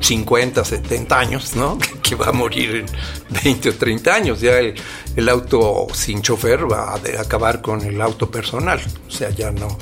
50, 0.00 0.64
70 0.64 1.18
años, 1.18 1.54
¿no? 1.56 1.78
Que 2.02 2.14
va 2.14 2.28
a 2.28 2.32
morir 2.32 2.76
en 2.76 2.86
20 3.44 3.68
o 3.68 3.74
30 3.74 4.14
años. 4.14 4.40
Ya 4.40 4.58
el, 4.58 4.74
el 5.14 5.28
auto 5.28 5.86
sin 5.92 6.22
chofer 6.22 6.70
va 6.70 6.94
a 6.94 7.20
acabar 7.20 7.60
con 7.60 7.82
el 7.82 8.00
auto 8.00 8.30
personal. 8.30 8.80
O 9.06 9.10
sea, 9.10 9.28
ya 9.28 9.50
no, 9.50 9.76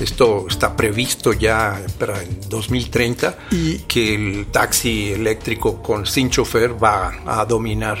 Esto 0.00 0.46
está 0.48 0.76
previsto 0.76 1.32
ya 1.32 1.80
para 1.98 2.20
el 2.22 2.48
2030 2.48 3.38
y 3.50 3.78
que 3.80 4.14
el 4.14 4.46
taxi 4.46 5.12
eléctrico 5.12 5.82
con 5.82 6.06
sin 6.06 6.30
chofer 6.30 6.82
va 6.82 7.12
a 7.26 7.44
dominar. 7.44 7.98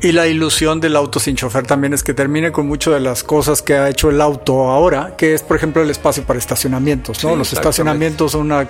Y 0.00 0.12
la 0.12 0.26
ilusión 0.26 0.80
del 0.80 0.96
auto 0.96 1.20
sin 1.20 1.36
chofer 1.36 1.66
también 1.66 1.92
es 1.92 2.02
que 2.02 2.14
termine 2.14 2.52
con 2.52 2.66
muchas 2.66 2.94
de 2.94 3.00
las 3.00 3.24
cosas 3.24 3.62
que 3.62 3.74
ha 3.74 3.88
hecho 3.88 4.10
el 4.10 4.20
auto 4.20 4.70
ahora, 4.70 5.14
que 5.16 5.34
es 5.34 5.42
por 5.42 5.56
ejemplo 5.56 5.82
el 5.82 5.90
espacio 5.90 6.24
para 6.24 6.38
estacionamientos. 6.38 7.22
¿no? 7.24 7.36
Los 7.36 7.52
estacionamientos 7.52 8.32
son 8.32 8.42
una 8.42 8.66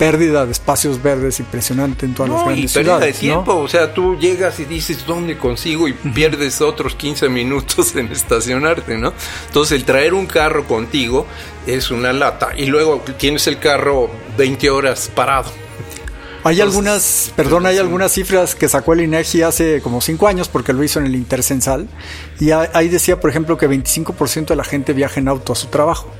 pérdida 0.00 0.46
de 0.46 0.52
espacios 0.52 1.02
verdes 1.02 1.40
impresionante 1.40 2.06
en 2.06 2.14
todas 2.14 2.32
las 2.32 2.44
grandes 2.44 2.70
y 2.70 2.74
pérdida 2.74 2.98
de 2.98 3.12
tiempo, 3.12 3.54
o 3.56 3.68
sea, 3.68 3.92
tú 3.92 4.16
llegas 4.16 4.58
y 4.58 4.64
dices 4.64 5.04
dónde 5.06 5.36
consigo 5.36 5.88
y 5.88 5.92
pierdes 5.92 6.62
otros 6.62 6.94
15 6.94 7.28
minutos 7.28 7.94
en 7.96 8.10
estacionarte, 8.10 8.96
¿no? 8.96 9.12
Entonces 9.48 9.78
el 9.78 9.84
traer 9.84 10.14
un 10.14 10.24
carro 10.26 10.64
contigo 10.66 11.26
es 11.66 11.90
una 11.90 12.12
lata. 12.12 12.50
Y 12.56 12.66
luego 12.66 13.02
tienes 13.18 13.46
el 13.46 13.58
carro 13.58 14.10
20 14.36 14.70
horas 14.70 15.10
parado. 15.14 15.50
Hay 16.42 16.60
algunas, 16.62 17.32
perdón, 17.36 17.66
hay 17.66 17.76
algunas 17.76 18.12
cifras 18.12 18.54
que 18.54 18.66
sacó 18.66 18.94
el 18.94 19.02
INEGI 19.02 19.42
hace 19.42 19.82
como 19.82 20.00
cinco 20.00 20.26
años 20.26 20.48
porque 20.48 20.72
lo 20.72 20.82
hizo 20.82 20.98
en 20.98 21.06
el 21.06 21.14
Intercensal. 21.14 21.86
Y 22.38 22.50
ahí 22.52 22.88
decía, 22.88 23.20
por 23.20 23.28
ejemplo, 23.28 23.58
que 23.58 23.68
25% 23.68 24.46
de 24.46 24.56
la 24.56 24.64
gente 24.64 24.94
viaja 24.94 25.20
en 25.20 25.28
auto 25.28 25.52
a 25.52 25.56
su 25.56 25.66
trabajo 25.66 26.10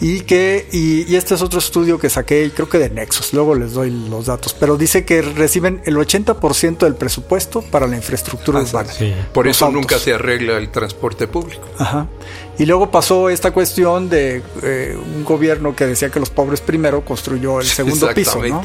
y 0.00 0.20
que 0.22 0.66
y, 0.72 1.14
este 1.14 1.34
es 1.34 1.42
otro 1.42 1.58
estudio 1.58 1.98
que 1.98 2.08
saqué, 2.08 2.50
creo 2.54 2.68
que 2.68 2.78
de 2.78 2.90
Nexos, 2.90 3.32
luego 3.32 3.54
les 3.54 3.74
doy 3.74 3.90
los 3.90 4.26
datos, 4.26 4.54
pero 4.54 4.76
dice 4.76 5.04
que 5.04 5.22
reciben 5.22 5.82
el 5.84 5.96
80% 5.96 6.78
del 6.78 6.94
presupuesto 6.94 7.62
para 7.62 7.86
la 7.86 7.96
infraestructura 7.96 8.60
urbana. 8.60 8.90
Por 9.32 9.48
eso 9.48 9.70
nunca 9.70 9.98
se 9.98 10.14
arregla 10.14 10.56
el 10.56 10.70
transporte 10.70 11.28
público. 11.28 11.62
Ajá. 11.78 12.06
Y 12.58 12.66
luego 12.66 12.90
pasó 12.90 13.30
esta 13.30 13.52
cuestión 13.52 14.10
de 14.10 14.42
eh, 14.62 14.94
un 15.16 15.24
gobierno 15.24 15.74
que 15.74 15.86
decía 15.86 16.10
que 16.10 16.20
los 16.20 16.28
pobres 16.28 16.60
primero 16.60 17.02
construyó 17.04 17.60
el 17.60 17.66
segundo 17.66 18.12
piso. 18.14 18.42
¿no? 18.46 18.62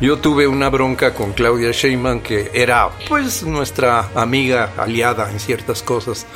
Yo 0.00 0.18
tuve 0.18 0.48
una 0.48 0.68
bronca 0.68 1.14
con 1.14 1.32
Claudia 1.32 1.70
Sheinbaum 1.70 2.20
que 2.20 2.50
era 2.52 2.90
pues 3.08 3.44
nuestra 3.44 4.10
amiga 4.14 4.72
aliada 4.76 5.30
en 5.30 5.38
ciertas 5.38 5.82
cosas 5.82 6.26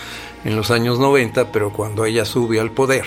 en 0.44 0.56
los 0.56 0.70
años 0.70 0.98
90, 0.98 1.52
pero 1.52 1.72
cuando 1.72 2.04
ella 2.04 2.24
sube 2.24 2.60
al 2.60 2.70
poder, 2.70 3.04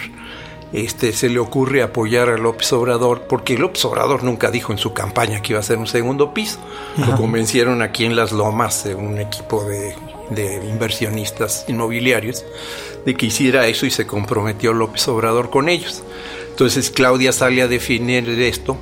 este, 0.74 1.14
se 1.14 1.30
le 1.30 1.40
ocurre 1.40 1.84
apoyar 1.84 2.30
a 2.30 2.38
López 2.38 2.74
Obrador, 2.74 3.28
porque 3.30 3.58
López 3.58 3.86
Obrador 3.86 4.24
nunca 4.24 4.50
dijo 4.52 4.72
en 4.72 4.80
su 4.80 4.94
campaña 4.94 5.42
que 5.42 5.54
iba 5.54 5.60
a 5.60 5.64
ser 5.64 5.78
un 5.78 5.88
segundo 5.88 6.34
piso. 6.34 6.60
Lo 6.98 7.16
convencieron 7.16 7.82
aquí 7.82 8.06
en 8.06 8.16
Las 8.16 8.32
Lomas, 8.32 8.86
un 8.86 9.20
equipo 9.20 9.64
de, 9.64 9.96
de 10.32 10.66
inversionistas 10.68 11.66
inmobiliarios 11.68 12.44
de 13.06 13.14
que 13.16 13.28
hiciera 13.28 13.68
eso 13.68 13.86
y 13.86 13.92
se 13.92 14.08
comprometió 14.08 14.74
López 14.74 15.08
Obrador 15.08 15.50
con 15.50 15.70
ellos. 15.70 16.04
Entonces 16.50 16.90
Claudia 16.90 17.32
sale 17.32 17.62
a 17.62 17.68
definir 17.68 18.28
esto 18.30 18.78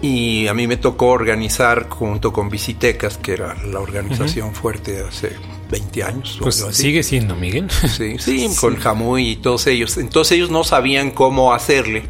y 0.00 0.48
a 0.48 0.54
mí 0.54 0.66
me 0.66 0.76
tocó 0.76 1.08
organizar 1.08 1.88
junto 1.88 2.32
con 2.32 2.48
Visitecas, 2.48 3.18
que 3.18 3.34
era 3.34 3.54
la 3.64 3.80
organización 3.80 4.54
fuerte 4.54 5.00
hace 5.00 5.36
20 5.72 6.02
años. 6.04 6.38
Pues 6.40 6.64
sigue 6.72 7.02
siendo, 7.02 7.34
Miguel. 7.34 7.68
Sí, 7.70 8.16
sí, 8.20 8.48
con 8.60 8.76
Jamuy 8.76 9.30
y 9.30 9.36
todos 9.36 9.66
ellos. 9.66 9.96
Entonces 9.96 10.36
ellos 10.36 10.50
no 10.50 10.62
sabían 10.62 11.10
cómo 11.10 11.54
hacerle 11.54 12.04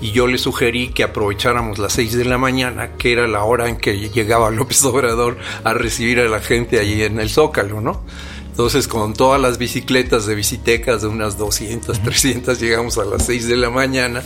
y 0.00 0.10
yo 0.10 0.26
le 0.26 0.36
sugerí 0.36 0.88
que 0.88 1.04
aprovecháramos 1.04 1.78
las 1.78 1.92
6 1.94 2.14
de 2.14 2.24
la 2.24 2.38
mañana, 2.38 2.96
que 2.98 3.12
era 3.12 3.28
la 3.28 3.44
hora 3.44 3.68
en 3.68 3.76
que 3.76 4.10
llegaba 4.10 4.50
López 4.50 4.84
Obrador 4.84 5.38
a 5.62 5.72
recibir 5.72 6.18
a 6.18 6.28
la 6.28 6.40
gente 6.40 6.80
allí 6.80 7.02
en 7.02 7.20
el 7.20 7.30
Zócalo, 7.30 7.80
¿no? 7.80 8.02
Entonces, 8.50 8.86
con 8.86 9.14
todas 9.14 9.40
las 9.40 9.58
bicicletas 9.58 10.26
de 10.26 10.34
bicitecas, 10.34 11.02
de 11.02 11.08
unas 11.08 11.38
200, 11.38 12.00
300, 12.02 12.60
llegamos 12.60 12.98
a 12.98 13.04
las 13.04 13.26
6 13.26 13.48
de 13.48 13.56
la 13.56 13.70
mañana 13.70 14.22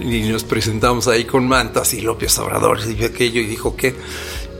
y 0.00 0.20
nos 0.22 0.44
presentamos 0.44 1.08
ahí 1.08 1.24
con 1.24 1.48
mantas 1.48 1.94
y 1.94 2.00
López 2.00 2.38
Obrador 2.38 2.80
y 2.86 3.02
aquello 3.04 3.40
y 3.40 3.46
dijo 3.46 3.76
que 3.76 3.94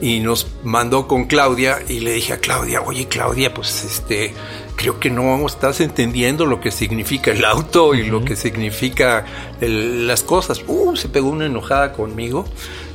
y 0.00 0.20
nos 0.20 0.46
mandó 0.62 1.08
con 1.08 1.24
Claudia 1.24 1.78
y 1.88 2.00
le 2.00 2.12
dije 2.12 2.34
a 2.34 2.38
Claudia, 2.38 2.82
oye 2.82 3.06
Claudia, 3.08 3.52
pues 3.54 3.84
este, 3.84 4.34
creo 4.76 5.00
que 5.00 5.10
no 5.10 5.46
estás 5.46 5.80
entendiendo 5.80 6.46
lo 6.46 6.60
que 6.60 6.70
significa 6.70 7.32
el 7.32 7.44
auto 7.44 7.94
y 7.94 8.04
lo 8.04 8.24
que 8.24 8.36
significa 8.36 9.24
las 9.60 10.22
cosas. 10.22 10.62
Uh, 10.66 10.96
se 10.96 11.08
pegó 11.08 11.28
una 11.28 11.46
enojada 11.46 11.92
conmigo. 11.92 12.44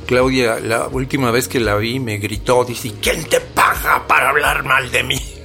Claudia, 0.06 0.58
la 0.60 0.88
última 0.88 1.30
vez 1.30 1.48
que 1.48 1.60
la 1.60 1.76
vi, 1.76 2.00
me 2.00 2.18
gritó, 2.18 2.64
dice, 2.64 2.92
¿quién 3.00 3.24
te 3.28 3.40
paga 3.40 4.06
para 4.06 4.30
hablar 4.30 4.64
mal 4.64 4.90
de 4.90 5.02
mí? 5.02 5.41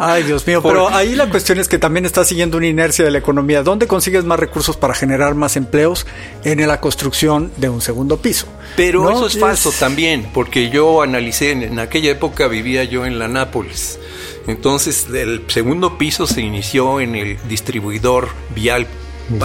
Ay, 0.00 0.22
Dios 0.22 0.46
mío, 0.46 0.62
pero 0.62 0.88
ahí 0.88 1.16
la 1.16 1.28
cuestión 1.28 1.58
es 1.58 1.66
que 1.66 1.76
también 1.76 2.06
está 2.06 2.24
siguiendo 2.24 2.56
una 2.56 2.68
inercia 2.68 3.04
de 3.04 3.10
la 3.10 3.18
economía. 3.18 3.64
¿Dónde 3.64 3.88
consigues 3.88 4.24
más 4.24 4.38
recursos 4.38 4.76
para 4.76 4.94
generar 4.94 5.34
más 5.34 5.56
empleos? 5.56 6.06
En 6.44 6.66
la 6.66 6.80
construcción 6.80 7.50
de 7.56 7.68
un 7.68 7.80
segundo 7.80 8.18
piso. 8.18 8.46
Pero 8.76 9.10
eso 9.10 9.26
es, 9.26 9.38
falso 9.38 9.72
también, 9.72 10.30
porque 10.32 10.70
yo 10.70 11.02
analicé, 11.02 11.50
en, 11.50 11.78
aquella 11.80 12.12
época 12.12 12.46
vivía 12.46 12.84
yo 12.84 13.06
en 13.06 13.18
la 13.18 13.26
Nápoles. 13.26 13.98
Entonces, 14.46 15.08
el 15.12 15.42
segundo 15.48 15.98
piso 15.98 16.26
se 16.26 16.42
inició 16.42 17.00
en 17.00 17.16
el 17.16 17.38
distribuidor 17.48 18.28
vial 18.54 18.86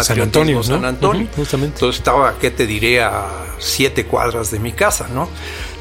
San 0.02 0.22
Antonio, 0.22 0.63
San 0.63 0.86
Antonio. 0.86 1.28
justamente. 1.36 1.76
Entonces 1.76 2.00
estaba, 2.00 2.38
¿qué 2.39 2.52
te 2.52 2.65
diré? 2.65 3.02
A 3.02 3.28
siete 3.60 4.06
cuadras 4.06 4.50
de 4.52 4.60
mi 4.60 4.72
casa, 4.72 5.08
¿no? 5.13 5.28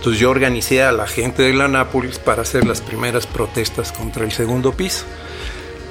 Entonces 0.02 0.20
yo 0.20 0.30
organicé 0.30 0.82
a 0.82 0.90
la 0.90 1.06
gente 1.06 1.44
de 1.44 1.54
la 1.54 1.68
Nápoles 1.68 2.18
para 2.18 2.42
hacer 2.42 2.66
las 2.66 2.80
primeras 2.80 3.24
protestas 3.28 3.92
contra 3.92 4.24
el 4.24 4.32
segundo 4.32 4.72
piso. 4.72 5.04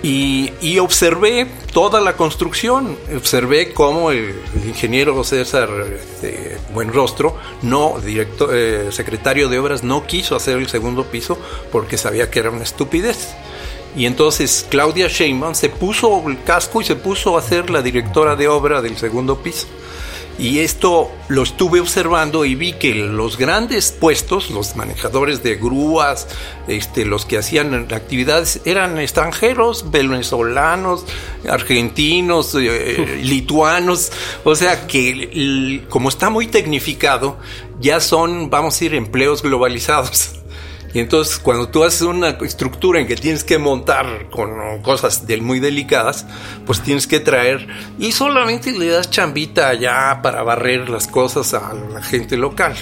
Y, 0.03 0.79
observé 0.79 1.47
toda 1.71 2.01
la 2.01 2.17
construcción, 2.17 2.97
observé 3.15 3.71
cómo 3.71 4.11
el, 4.11 4.35
ingeniero 4.65 5.23
César 5.23 5.69
este, 5.95 6.57
Buenrostro, 6.73 7.37
no 7.61 8.01
director, 8.03 8.49
eh, 8.53 8.89
secretario 8.91 9.47
de 9.47 9.59
obras, 9.59 9.81
no 9.81 10.05
quiso 10.05 10.35
hacer 10.35 10.57
el 10.57 10.67
segundo 10.67 11.05
piso 11.05 11.37
porque 11.71 11.97
sabía 11.97 12.29
que 12.29 12.39
era 12.39 12.49
una 12.49 12.63
estupidez. 12.63 13.29
Y 13.95 14.07
entonces 14.07 14.67
Claudia 14.69 15.07
Sheinbaum 15.07 15.55
se 15.55 15.69
puso 15.69 16.21
el 16.27 16.43
casco 16.43 16.81
y 16.81 16.83
se 16.83 16.97
puso 16.97 17.37
a 17.37 17.39
hacer 17.39 17.69
la 17.69 17.81
directora 17.81 18.35
de 18.35 18.49
obra 18.49 18.81
del 18.81 18.97
segundo 18.97 19.37
piso. 19.37 19.67
Y 20.39 20.59
esto 20.59 21.11
lo 21.27 21.43
estuve 21.43 21.79
observando 21.79 22.45
y 22.45 22.55
vi 22.55 22.73
que 22.73 22.95
los 22.95 23.37
grandes 23.37 23.91
puestos, 23.91 24.49
los 24.49 24.75
manejadores 24.75 25.43
de 25.43 25.55
grúas, 25.55 26.27
este, 26.67 27.05
los 27.05 27.25
que 27.25 27.37
hacían 27.37 27.87
actividades, 27.93 28.61
eran 28.65 28.97
extranjeros, 28.97 29.91
venezolanos, 29.91 31.05
argentinos, 31.47 32.55
eh, 32.55 33.19
lituanos. 33.23 34.11
O 34.43 34.55
sea 34.55 34.87
que 34.87 35.83
como 35.89 36.09
está 36.09 36.29
muy 36.29 36.47
tecnificado, 36.47 37.37
ya 37.79 37.99
son, 37.99 38.49
vamos 38.49 38.81
a 38.81 38.85
ir, 38.85 38.95
empleos 38.95 39.43
globalizados. 39.43 40.40
Y 40.93 40.99
entonces 40.99 41.39
cuando 41.39 41.69
tú 41.69 41.83
haces 41.83 42.01
una 42.01 42.29
estructura 42.29 42.99
en 42.99 43.07
que 43.07 43.15
tienes 43.15 43.43
que 43.43 43.57
montar 43.57 44.29
con 44.29 44.81
cosas 44.81 45.23
muy 45.41 45.59
delicadas, 45.59 46.25
pues 46.65 46.81
tienes 46.81 47.07
que 47.07 47.19
traer 47.19 47.67
y 47.99 48.11
solamente 48.11 48.71
le 48.71 48.87
das 48.87 49.09
chambita 49.09 49.69
allá 49.69 50.21
para 50.21 50.43
barrer 50.43 50.89
las 50.89 51.07
cosas 51.07 51.53
a 51.53 51.73
la 51.73 52.01
gente 52.01 52.37
local. 52.37 52.75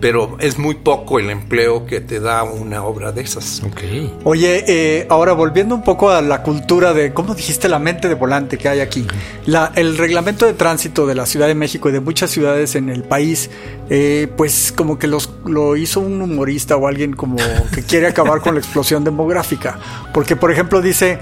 Pero 0.00 0.36
es 0.40 0.58
muy 0.58 0.74
poco 0.74 1.18
el 1.18 1.30
empleo 1.30 1.86
que 1.86 2.00
te 2.00 2.20
da 2.20 2.42
una 2.42 2.84
obra 2.84 3.12
de 3.12 3.22
esas. 3.22 3.62
Okay. 3.62 4.12
Oye, 4.24 4.64
eh, 4.66 5.06
ahora 5.08 5.32
volviendo 5.32 5.74
un 5.74 5.82
poco 5.82 6.10
a 6.10 6.20
la 6.20 6.42
cultura 6.42 6.92
de, 6.92 7.12
¿cómo 7.12 7.34
dijiste 7.34 7.68
la 7.68 7.78
mente 7.78 8.08
de 8.08 8.14
volante 8.14 8.58
que 8.58 8.68
hay 8.68 8.80
aquí? 8.80 9.06
La, 9.46 9.72
el 9.74 9.96
reglamento 9.96 10.46
de 10.46 10.54
tránsito 10.54 11.06
de 11.06 11.14
la 11.14 11.26
Ciudad 11.26 11.46
de 11.46 11.54
México 11.54 11.88
y 11.88 11.92
de 11.92 12.00
muchas 12.00 12.30
ciudades 12.30 12.74
en 12.74 12.90
el 12.90 13.02
país, 13.02 13.50
eh, 13.88 14.28
pues 14.36 14.72
como 14.72 14.98
que 14.98 15.06
los, 15.06 15.30
lo 15.44 15.76
hizo 15.76 16.00
un 16.00 16.20
humorista 16.20 16.76
o 16.76 16.86
alguien 16.86 17.14
como 17.14 17.36
que 17.72 17.82
quiere 17.82 18.06
acabar 18.06 18.40
con 18.40 18.54
la 18.54 18.60
explosión 18.60 19.04
demográfica. 19.04 19.78
Porque, 20.12 20.36
por 20.36 20.50
ejemplo, 20.50 20.80
dice 20.80 21.18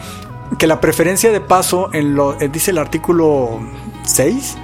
que 0.59 0.67
la 0.67 0.81
preferencia 0.81 1.31
de 1.31 1.41
paso, 1.41 1.91
en 1.93 2.15
lo, 2.15 2.41
eh, 2.41 2.49
dice 2.49 2.71
el 2.71 2.79
artículo 2.79 3.61
6, 4.05 4.57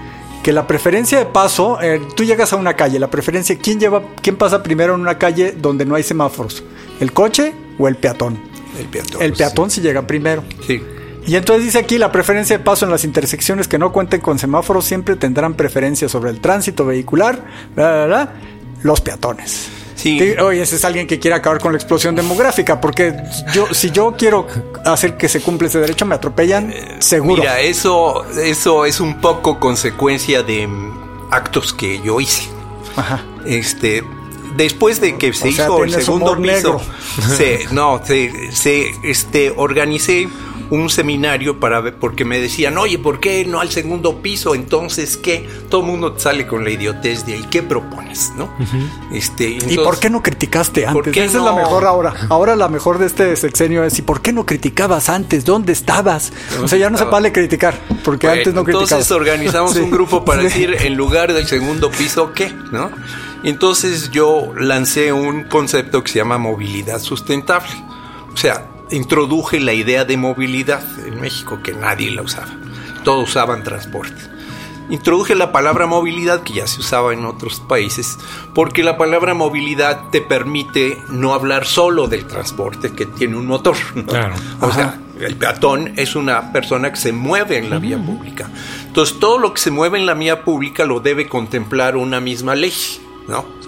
que 0.42 0.52
la 0.52 0.66
preferencia 0.66 1.18
de 1.18 1.26
paso, 1.26 1.80
eh, 1.80 2.00
tú 2.16 2.24
llegas 2.24 2.52
a 2.52 2.56
una 2.56 2.74
calle, 2.74 2.98
la 2.98 3.10
preferencia, 3.10 3.58
¿quién, 3.58 3.78
lleva, 3.80 4.02
¿quién 4.22 4.36
pasa 4.36 4.62
primero 4.62 4.94
en 4.94 5.00
una 5.00 5.18
calle 5.18 5.52
donde 5.52 5.84
no 5.84 5.94
hay 5.94 6.02
semáforos? 6.02 6.62
¿El 7.00 7.12
coche 7.12 7.54
o 7.78 7.88
el 7.88 7.96
peatón? 7.96 8.40
El 8.78 8.86
peatón. 8.86 9.22
El 9.22 9.32
peatón 9.32 9.70
si 9.70 9.80
llega 9.80 10.06
primero. 10.06 10.42
Sí. 10.66 10.82
Y 11.26 11.36
entonces 11.36 11.64
dice 11.64 11.78
aquí, 11.78 11.98
la 11.98 12.10
preferencia 12.10 12.56
de 12.56 12.64
paso 12.64 12.86
en 12.86 12.90
las 12.90 13.04
intersecciones 13.04 13.68
que 13.68 13.78
no 13.78 13.92
cuenten 13.92 14.20
con 14.20 14.38
semáforos 14.38 14.84
siempre 14.84 15.16
tendrán 15.16 15.54
preferencia 15.54 16.08
sobre 16.08 16.30
el 16.30 16.40
tránsito 16.40 16.86
vehicular, 16.86 17.44
los 18.82 19.00
peatones. 19.02 19.68
Sí. 20.00 20.34
Oye, 20.42 20.62
ese 20.62 20.76
es 20.76 20.84
alguien 20.84 21.06
que 21.06 21.18
quiere 21.18 21.36
acabar 21.36 21.60
con 21.60 21.72
la 21.72 21.78
explosión 21.78 22.14
demográfica, 22.14 22.80
porque 22.80 23.14
yo, 23.52 23.72
si 23.74 23.90
yo 23.90 24.14
quiero 24.16 24.46
hacer 24.84 25.18
que 25.18 25.28
se 25.28 25.42
cumpla 25.42 25.68
ese 25.68 25.78
derecho, 25.78 26.06
me 26.06 26.14
atropellan, 26.14 26.70
eh, 26.70 26.96
seguro. 27.00 27.42
Mira, 27.42 27.60
eso, 27.60 28.24
eso 28.42 28.86
es 28.86 28.98
un 29.00 29.20
poco 29.20 29.60
consecuencia 29.60 30.42
de 30.42 30.66
actos 31.30 31.74
que 31.74 32.00
yo 32.00 32.18
hice. 32.18 32.48
Ajá. 32.96 33.22
Este, 33.44 34.02
después 34.56 35.00
de 35.00 35.16
que 35.16 35.32
se 35.32 35.48
hizo 35.48 35.84
el 35.84 35.92
segundo 35.92 36.36
piso, 36.40 36.80
se, 37.36 37.66
no, 37.72 38.00
se, 38.04 38.52
se 38.52 38.94
este, 39.02 39.52
organicé 39.56 40.28
un 40.70 40.88
seminario 40.88 41.58
para 41.58 41.80
ver, 41.80 41.96
porque 41.96 42.24
me 42.24 42.40
decían, 42.40 42.78
oye, 42.78 42.98
¿por 42.98 43.20
qué 43.20 43.44
no 43.44 43.60
al 43.60 43.70
segundo 43.70 44.22
piso? 44.22 44.54
Entonces, 44.54 45.16
¿qué? 45.16 45.48
Todo 45.68 45.80
el 45.80 45.86
mundo 45.88 46.14
sale 46.18 46.46
con 46.46 46.64
la 46.64 46.70
idiotez 46.70 47.26
de 47.26 47.34
ahí, 47.34 47.46
¿qué 47.50 47.62
propones? 47.62 48.32
¿no? 48.36 48.50
este, 49.12 49.58
¿Y 49.68 49.76
por 49.76 49.98
qué 49.98 50.10
no 50.10 50.22
criticaste 50.22 50.86
antes? 50.86 51.16
Esa 51.16 51.38
es 51.38 51.44
la 51.44 51.52
mejor 51.52 51.84
ahora. 51.84 52.14
Ahora 52.28 52.56
la 52.56 52.68
mejor 52.68 52.98
de 52.98 53.06
este 53.06 53.36
sexenio 53.36 53.84
es, 53.84 53.98
¿y 53.98 54.02
por 54.02 54.22
qué 54.22 54.32
no 54.32 54.46
criticabas 54.46 55.08
antes? 55.08 55.44
¿Dónde 55.44 55.72
estabas? 55.72 56.32
o 56.62 56.68
sea, 56.68 56.78
ya 56.78 56.88
no 56.88 56.96
se 56.96 57.04
vale 57.04 57.32
criticar, 57.32 57.78
porque 58.04 58.28
antes 58.28 58.54
no 58.54 58.62
criticabas. 58.62 58.92
Entonces 58.92 59.10
organizamos 59.10 59.76
un 59.76 59.90
grupo 59.90 60.24
para 60.24 60.42
decir, 60.42 60.76
en 60.80 60.94
lugar 60.94 61.32
del 61.32 61.46
segundo 61.46 61.90
piso, 61.90 62.32
¿qué? 62.32 62.52
¿No? 62.70 62.90
Entonces 63.42 64.10
yo 64.10 64.52
lancé 64.54 65.12
un 65.12 65.44
concepto 65.44 66.02
que 66.02 66.12
se 66.12 66.18
llama 66.18 66.38
movilidad 66.38 67.00
sustentable. 67.00 67.70
O 68.32 68.36
sea, 68.36 68.66
introduje 68.90 69.60
la 69.60 69.72
idea 69.72 70.04
de 70.04 70.16
movilidad 70.16 70.82
en 71.06 71.20
México, 71.20 71.60
que 71.62 71.72
nadie 71.72 72.10
la 72.10 72.22
usaba. 72.22 72.52
Todos 73.04 73.30
usaban 73.30 73.64
transporte. 73.64 74.20
Introduje 74.90 75.36
la 75.36 75.52
palabra 75.52 75.86
movilidad, 75.86 76.42
que 76.42 76.54
ya 76.54 76.66
se 76.66 76.80
usaba 76.80 77.12
en 77.12 77.24
otros 77.24 77.60
países, 77.60 78.18
porque 78.54 78.82
la 78.82 78.98
palabra 78.98 79.34
movilidad 79.34 80.10
te 80.10 80.20
permite 80.20 81.00
no 81.08 81.32
hablar 81.32 81.64
solo 81.64 82.08
del 82.08 82.26
transporte 82.26 82.92
que 82.92 83.06
tiene 83.06 83.36
un 83.36 83.46
motor. 83.46 83.76
O 84.60 84.72
sea, 84.72 84.98
el 85.20 85.36
peatón 85.36 85.92
es 85.96 86.16
una 86.16 86.52
persona 86.52 86.90
que 86.90 86.96
se 86.96 87.12
mueve 87.12 87.58
en 87.58 87.70
la 87.70 87.78
vía 87.78 87.98
pública. 87.98 88.50
Entonces, 88.84 89.20
todo 89.20 89.38
lo 89.38 89.54
que 89.54 89.60
se 89.60 89.70
mueve 89.70 89.98
en 89.98 90.06
la 90.06 90.14
vía 90.14 90.42
pública 90.42 90.84
lo 90.84 90.98
debe 90.98 91.28
contemplar 91.28 91.96
una 91.96 92.20
misma 92.20 92.56
ley, 92.56 92.72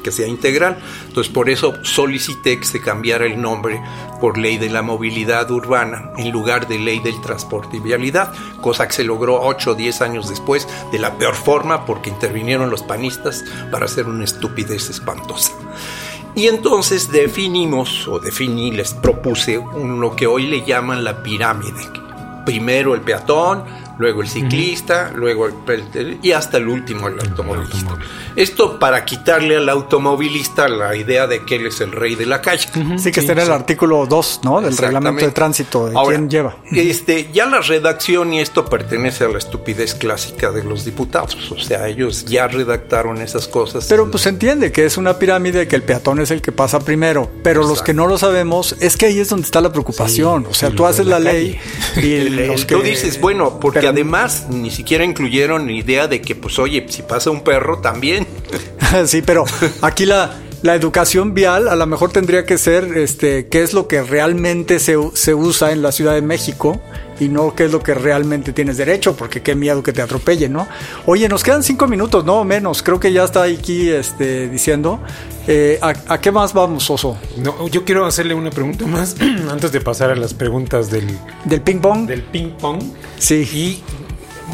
que 0.03 0.12
sea 0.12 0.27
integral. 0.27 0.79
Entonces 1.07 1.33
por 1.33 1.48
eso 1.48 1.75
solicité 1.83 2.59
que 2.59 2.66
se 2.66 2.81
cambiara 2.81 3.27
el 3.27 3.40
nombre 3.40 3.83
por 4.20 4.38
ley 4.38 4.59
de 4.59 4.70
la 4.70 4.83
movilidad 4.83 5.51
urbana 5.51 6.11
en 6.16 6.31
lugar 6.31 6.68
de 6.68 6.79
ley 6.79 6.98
del 7.01 7.20
transporte 7.20 7.77
y 7.77 7.81
vialidad, 7.81 8.33
cosa 8.61 8.87
que 8.87 8.94
se 8.94 9.05
logró 9.05 9.40
8 9.42 9.72
o 9.72 9.75
10 9.75 10.03
años 10.03 10.29
después 10.29 10.68
de 10.90 10.98
la 10.98 11.18
peor 11.18 11.35
forma 11.35 11.87
porque 11.87 12.11
intervinieron 12.11 12.70
los 12.70 12.83
panistas 12.83 13.44
para 13.70 13.87
hacer 13.87 14.07
una 14.07 14.25
estupidez 14.25 14.90
espantosa. 14.90 15.53
Y 16.35 16.46
entonces 16.46 17.12
definimos, 17.12 18.09
o 18.09 18.18
definí, 18.18 18.70
les 18.70 18.94
propuse 18.94 19.62
lo 19.75 20.16
que 20.16 20.27
hoy 20.27 20.46
le 20.46 20.64
llaman 20.64 21.05
la 21.05 21.22
pirámide. 21.22 21.90
Primero 22.46 22.94
el 22.94 23.03
peatón, 23.03 23.64
luego 24.03 24.23
el 24.23 24.29
ciclista, 24.29 25.12
luego 25.15 25.47
el, 25.47 26.19
y 26.23 26.33
hasta 26.33 26.57
el 26.57 26.67
último 26.67 27.07
el 27.07 27.21
automovilista. 27.21 27.97
Esto 28.35 28.81
para 28.81 29.05
quitarle 29.05 29.57
al 29.57 29.69
automovilista 29.69 30.69
la 30.69 30.97
idea 30.97 31.29
de 31.29 31.45
que 31.45 31.55
él 31.55 31.69
es 31.69 31.81
el 31.81 31.93
rey 31.93 32.17
de 32.17 32.27
la 32.27 32.43
calle. 32.43 32.69
Sí, 32.99 33.12
que 33.12 33.21
está 33.21 33.33
en 33.33 33.38
el 33.38 33.53
artículo 33.53 34.05
2, 34.07 34.41
¿no? 34.43 34.61
Del 34.61 34.77
reglamento 34.77 35.25
de 35.25 35.31
tránsito, 35.31 35.88
de 35.88 35.95
quién 36.09 36.29
lleva. 36.29 36.57
Este, 36.73 37.31
ya 37.33 37.47
la 37.47 37.61
redacción 37.61 38.35
y 38.35 38.41
esto 38.41 38.65
pertenece 38.65 39.23
a 39.23 39.29
la 39.29 39.38
estupidez 39.38 39.95
clásica 39.95 40.51
de 40.51 40.65
los 40.65 40.85
diputados, 40.85 41.53
o 41.53 41.61
sea, 41.61 41.87
ellos 41.87 42.25
ya 42.25 42.49
redactaron 42.49 43.19
esas 43.19 43.47
cosas. 43.47 43.87
Pero 43.88 44.11
pues 44.11 44.25
se 44.25 44.31
entiende 44.31 44.73
que 44.73 44.85
es 44.85 44.97
una 44.97 45.17
pirámide 45.17 45.69
que 45.69 45.77
el 45.77 45.85
peatón 45.85 46.21
es 46.21 46.33
el 46.33 46.43
que 46.43 46.51
pasa 46.51 46.81
primero, 46.81 47.31
pero 47.45 47.62
los 47.62 47.83
que 47.83 47.95
no 47.95 48.09
lo 48.09 48.19
sabemos 48.19 48.75
es 48.81 48.97
que 48.97 49.07
ahí 49.07 49.21
es 49.21 49.29
donde 49.29 49.45
está 49.45 49.61
la 49.61 49.71
preocupación, 49.71 50.47
o 50.51 50.55
sea, 50.55 50.71
tú 50.71 50.87
haces 50.87 51.07
la, 51.07 51.21
ley 51.21 51.61
y 52.03 52.19
los 52.49 52.65
que... 52.65 52.75
Tú 52.75 52.83
dices, 52.83 53.21
bueno, 53.21 53.61
porque 53.61 53.91
además 53.92 54.46
ni 54.50 54.70
siquiera 54.70 55.05
incluyeron 55.05 55.70
idea 55.70 56.09
de 56.09 56.20
que 56.20 56.35
pues 56.35 56.59
oye, 56.59 56.85
si 56.88 57.02
pasa 57.02 57.31
un 57.31 57.42
perro 57.42 57.78
también. 57.78 58.26
Sí, 59.07 59.22
pero 59.22 59.46
aquí 59.81 60.05
la, 60.05 60.35
la 60.62 60.75
educación 60.77 61.35
vial 61.35 61.68
a 61.68 61.77
lo 61.77 61.87
mejor 61.87 62.12
tendría 62.12 62.46
que 62.46 62.57
ser 62.57 62.96
este, 62.96 63.48
qué 63.48 63.62
es 63.62 63.75
lo 63.75 63.88
que 63.88 64.03
realmente 64.03 64.79
se, 64.79 64.96
se, 65.14 65.35
usa 65.35 65.72
en 65.72 65.83
la 65.83 65.92
Ciudad 65.92 66.14
de 66.14 66.22
México 66.22 66.81
y 67.18 67.29
no 67.29 67.55
qué 67.55 67.64
es 67.64 67.72
lo 67.72 67.81
que 67.81 67.94
realmente 67.94 68.53
tienes 68.53 68.77
derecho, 68.77 69.16
porque 69.16 69.42
qué 69.42 69.55
miedo 69.55 69.83
que 69.83 69.92
te 69.92 70.03
atropellen, 70.03 70.53
¿no? 70.53 70.68
Oye, 71.07 71.29
nos 71.29 71.42
quedan 71.42 71.62
cinco 71.62 71.87
minutos, 71.87 72.25
no 72.25 72.44
menos, 72.44 72.83
creo 72.83 72.98
que 72.98 73.12
ya 73.12 73.25
está 73.25 73.42
aquí 73.42 73.90
este, 73.90 74.48
diciendo. 74.48 75.01
Eh, 75.48 75.81
¿a, 75.83 76.18
qué 76.20 76.31
más 76.31 76.53
vamos, 76.53 76.88
Oso? 76.88 77.18
No, 77.38 77.66
yo 77.68 77.85
quiero 77.85 78.07
hacerle 78.07 78.35
una 78.35 78.51
pregunta 78.51 78.87
más 78.87 79.16
antes 79.51 79.72
de 79.72 79.81
pasar 79.81 80.11
a 80.11 80.14
las 80.14 80.35
preguntas 80.35 80.90
del... 80.90 81.07
¿Del 81.44 81.61
ping 81.61 81.81
pong? 81.81 82.07
Del 82.07 82.22
ping 82.22 82.51
pong. 82.51 82.81
Sí. 83.18 83.48
Y 83.53 83.83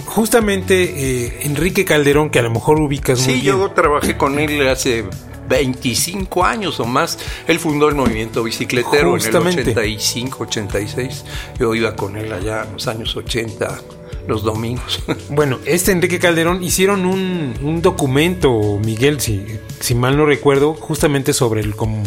justamente 0.07 0.85
eh, 0.85 1.41
Enrique 1.43 1.85
Calderón, 1.85 2.31
que 2.31 2.39
a 2.39 2.43
lo 2.43 2.51
mejor 2.51 2.81
ubicas 2.81 3.19
muy 3.21 3.35
bien. 3.35 3.41
Sí, 3.41 3.47
yo 3.47 3.71
trabajé 3.73 4.17
con 4.17 4.39
él 4.39 4.67
hace 4.67 5.05
25 5.49 6.45
años 6.45 6.81
o 6.81 6.85
más. 6.85 7.19
Él 7.47 7.59
fundó 7.59 7.89
el 7.89 7.95
movimiento 7.95 8.43
bicicletero 8.43 9.17
en 9.17 9.23
el 9.23 9.37
85, 9.37 10.45
86. 10.45 11.25
Yo 11.59 11.75
iba 11.75 11.97
con 11.97 12.17
él 12.17 12.33
allá 12.33 12.65
en 12.65 12.75
los 12.75 12.87
años 12.87 13.17
80 13.17 13.81
los 14.27 14.43
domingos. 14.43 15.03
Bueno, 15.31 15.59
este 15.65 15.93
Enrique 15.93 16.19
Calderón 16.19 16.63
hicieron 16.63 17.07
un, 17.07 17.55
un 17.63 17.81
documento, 17.83 18.79
Miguel, 18.85 19.21
si, 19.21 19.47
si 19.81 19.95
mal 19.95 20.17
no 20.17 20.27
recuerdo, 20.27 20.75
justamente 20.75 21.33
sobre 21.33 21.61
el 21.61 21.77
como 21.77 22.03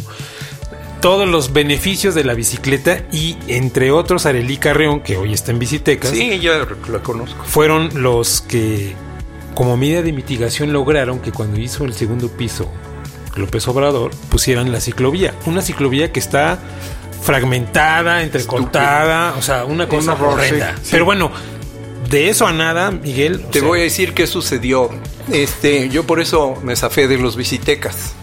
todos 1.02 1.28
los 1.28 1.52
beneficios 1.52 2.14
de 2.14 2.24
la 2.24 2.34
bicicleta 2.34 3.04
y 3.12 3.38
entre 3.48 3.92
otros 3.92 4.26
Arelí 4.26 4.58
Carreón, 4.58 5.02
que 5.02 5.18
hoy 5.18 5.34
está 5.34 5.52
en 5.52 5.60
Bicitecas. 5.60 6.12
Sí, 6.12 6.40
ya 6.40 6.68
la 6.92 7.00
conozco. 7.00 7.44
Fueron 7.44 7.90
los 8.02 8.42
que 8.42 8.94
como 9.56 9.78
medida 9.78 10.02
de 10.02 10.12
mitigación 10.14 10.72
lograron 10.72 11.20
que 11.20 11.32
cuando 11.32 11.60
hizo 11.60 11.86
el 11.86 11.94
segundo 11.94 12.30
piso 12.30 12.72
López 13.36 13.68
Obrador 13.68 14.12
pusieran 14.30 14.72
la 14.72 14.80
ciclovía, 14.80 15.34
una 15.46 15.62
ciclovía 15.62 16.12
que 16.12 16.20
está 16.20 16.60
fragmentada, 17.22 18.24
entrecortada, 18.24 19.36
o 19.38 19.42
sea, 19.42 19.66
una 19.66 19.88
cosa 19.88 20.14
horrenda. 20.14 20.76
Pero 20.90 21.06
bueno, 21.06 21.32
de 22.10 22.30
eso 22.30 22.48
a 22.48 22.52
nada, 22.52 22.92
Miguel. 22.92 23.46
Te 23.52 23.62
voy 23.62 23.80
a 23.80 23.84
decir 23.84 24.14
qué 24.14 24.28
sucedió. 24.28 24.90
Este, 25.32 25.90
yo 25.90 26.06
por 26.06 26.20
eso 26.20 26.56
me 26.64 26.76
zafé 26.76 27.08
de 27.08 27.18
los 27.18 27.36
bicitecas 27.36 28.16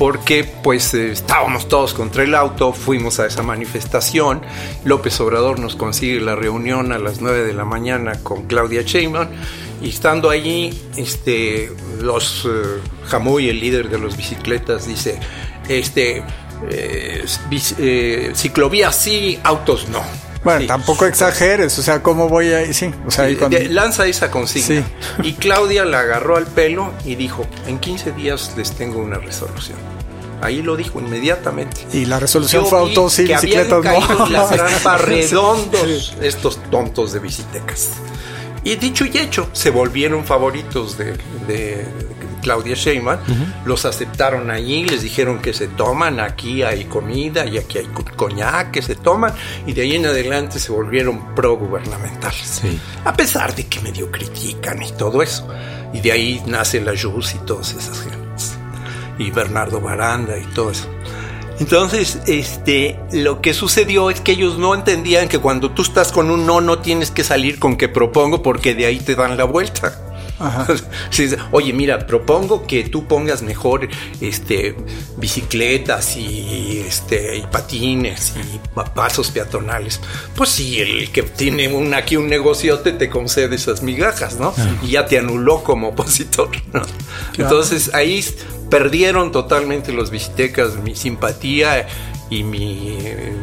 porque 0.00 0.44
pues 0.44 0.94
eh, 0.94 1.12
estábamos 1.12 1.68
todos 1.68 1.92
contra 1.92 2.22
el 2.22 2.34
auto, 2.34 2.72
fuimos 2.72 3.20
a 3.20 3.26
esa 3.26 3.42
manifestación, 3.42 4.40
López 4.82 5.20
Obrador 5.20 5.58
nos 5.58 5.76
consigue 5.76 6.22
la 6.22 6.34
reunión 6.34 6.92
a 6.92 6.98
las 6.98 7.20
9 7.20 7.44
de 7.44 7.52
la 7.52 7.66
mañana 7.66 8.14
con 8.22 8.44
Claudia 8.44 8.80
Sheinbaum 8.80 9.28
y 9.80 9.88
estando 9.88 10.30
allí, 10.30 10.78
este, 10.96 11.72
los 12.00 12.44
uh, 12.44 13.38
el 13.38 13.60
líder 13.60 13.88
de 13.88 13.98
los 13.98 14.16
bicicletas, 14.16 14.86
dice, 14.86 15.18
este, 15.68 16.22
eh, 16.68 18.32
ciclovía 18.34 18.92
sí, 18.92 19.38
autos 19.42 19.88
no. 19.88 20.02
Bueno, 20.42 20.66
tampoco 20.66 21.04
exageres, 21.04 21.78
o 21.78 21.82
sea, 21.82 22.02
¿cómo 22.02 22.28
voy 22.28 22.52
a...? 22.52 22.72
Sí, 22.72 22.90
o 23.06 23.10
sea, 23.10 23.28
Lanza 23.68 24.06
esa 24.06 24.30
consigna. 24.30 24.86
Y 25.22 25.34
Claudia 25.34 25.84
la 25.84 26.00
agarró 26.00 26.36
al 26.36 26.46
pelo 26.46 26.92
y 27.04 27.14
dijo, 27.14 27.46
en 27.66 27.78
15 27.78 28.12
días 28.12 28.54
les 28.56 28.72
tengo 28.72 29.00
una 29.00 29.18
resolución. 29.18 29.76
Ahí 30.42 30.62
lo 30.62 30.76
dijo 30.76 30.98
inmediatamente. 30.98 31.86
Y 31.92 32.06
la 32.06 32.18
resolución 32.18 32.64
fue 32.64 32.78
autos 32.78 33.18
y 33.18 33.24
bicicletas, 33.24 33.84
¿no? 33.84 34.26
las 34.28 34.50
trampas 34.56 35.02
redondos 35.02 36.16
estos 36.22 36.62
tontos 36.70 37.12
de 37.12 37.18
bicitecas. 37.18 37.90
Y 38.64 38.76
dicho 38.76 39.04
y 39.06 39.16
hecho, 39.16 39.48
se 39.52 39.70
volvieron 39.70 40.24
favoritos 40.24 40.98
de, 40.98 41.16
Claudia 42.42 42.74
Sheinbaum, 42.74 43.18
los 43.66 43.84
aceptaron 43.84 44.50
allí, 44.50 44.84
les 44.84 45.02
dijeron 45.02 45.40
que 45.40 45.52
se 45.52 45.68
toman, 45.68 46.20
aquí 46.20 46.62
hay 46.62 46.84
comida 46.84 47.44
y 47.44 47.58
aquí 47.58 47.78
hay 47.78 47.86
coñac 48.16 48.70
que 48.70 48.80
se 48.80 48.94
toman, 48.94 49.34
y 49.66 49.74
de 49.74 49.82
ahí 49.82 49.96
en 49.96 50.06
adelante 50.06 50.58
se 50.58 50.72
volvieron 50.72 51.34
pro-gubernamentales. 51.34 52.62
A 53.04 53.12
pesar 53.12 53.54
de 53.54 53.66
que 53.66 53.80
medio 53.80 54.10
critican 54.10 54.82
y 54.82 54.90
todo 54.92 55.22
eso. 55.22 55.46
Y 55.92 56.00
de 56.00 56.12
ahí 56.12 56.42
nace 56.46 56.80
la 56.80 56.92
JUS 56.92 57.34
y 57.34 57.38
todas 57.38 57.72
esas 57.72 58.00
gentes. 58.00 58.54
Y 59.18 59.30
Bernardo 59.30 59.80
Baranda 59.80 60.38
y 60.38 60.44
todo 60.54 60.70
eso. 60.70 60.88
Entonces, 61.60 62.18
este, 62.26 62.98
lo 63.12 63.40
que 63.40 63.54
sucedió 63.54 64.10
es 64.10 64.20
que 64.20 64.32
ellos 64.32 64.58
no 64.58 64.74
entendían 64.74 65.28
que 65.28 65.38
cuando 65.38 65.70
tú 65.70 65.82
estás 65.82 66.10
con 66.10 66.30
un 66.30 66.46
no, 66.46 66.60
no 66.60 66.78
tienes 66.78 67.10
que 67.10 67.22
salir 67.22 67.58
con 67.58 67.76
que 67.76 67.88
propongo 67.88 68.42
porque 68.42 68.74
de 68.74 68.86
ahí 68.86 68.98
te 68.98 69.14
dan 69.14 69.36
la 69.36 69.44
vuelta. 69.44 70.10
Oye, 71.52 71.72
mira, 71.72 72.06
propongo 72.06 72.66
que 72.66 72.84
tú 72.84 73.06
pongas 73.06 73.42
mejor 73.42 73.88
este, 74.20 74.74
bicicletas 75.16 76.16
y, 76.16 76.82
este, 76.86 77.36
y 77.36 77.42
patines 77.42 78.32
y 78.36 78.58
pasos 78.94 79.30
peatonales. 79.30 80.00
Pues 80.34 80.50
sí, 80.50 80.80
el 80.80 81.10
que 81.10 81.22
tiene 81.22 81.68
un, 81.68 81.92
aquí 81.94 82.16
un 82.16 82.28
negociote 82.28 82.92
te 82.92 83.10
concede 83.10 83.56
esas 83.56 83.82
migajas, 83.82 84.38
¿no? 84.38 84.54
Y 84.82 84.92
ya 84.92 85.06
te 85.06 85.18
anuló 85.18 85.62
como 85.62 85.88
opositor, 85.88 86.50
Entonces 87.36 87.92
ahí 87.94 88.24
perdieron 88.70 89.32
totalmente 89.32 89.92
los 89.92 90.10
bicitecas 90.10 90.76
mi 90.76 90.94
simpatía 90.94 91.86
y 92.30 92.44
mi, 92.44 92.96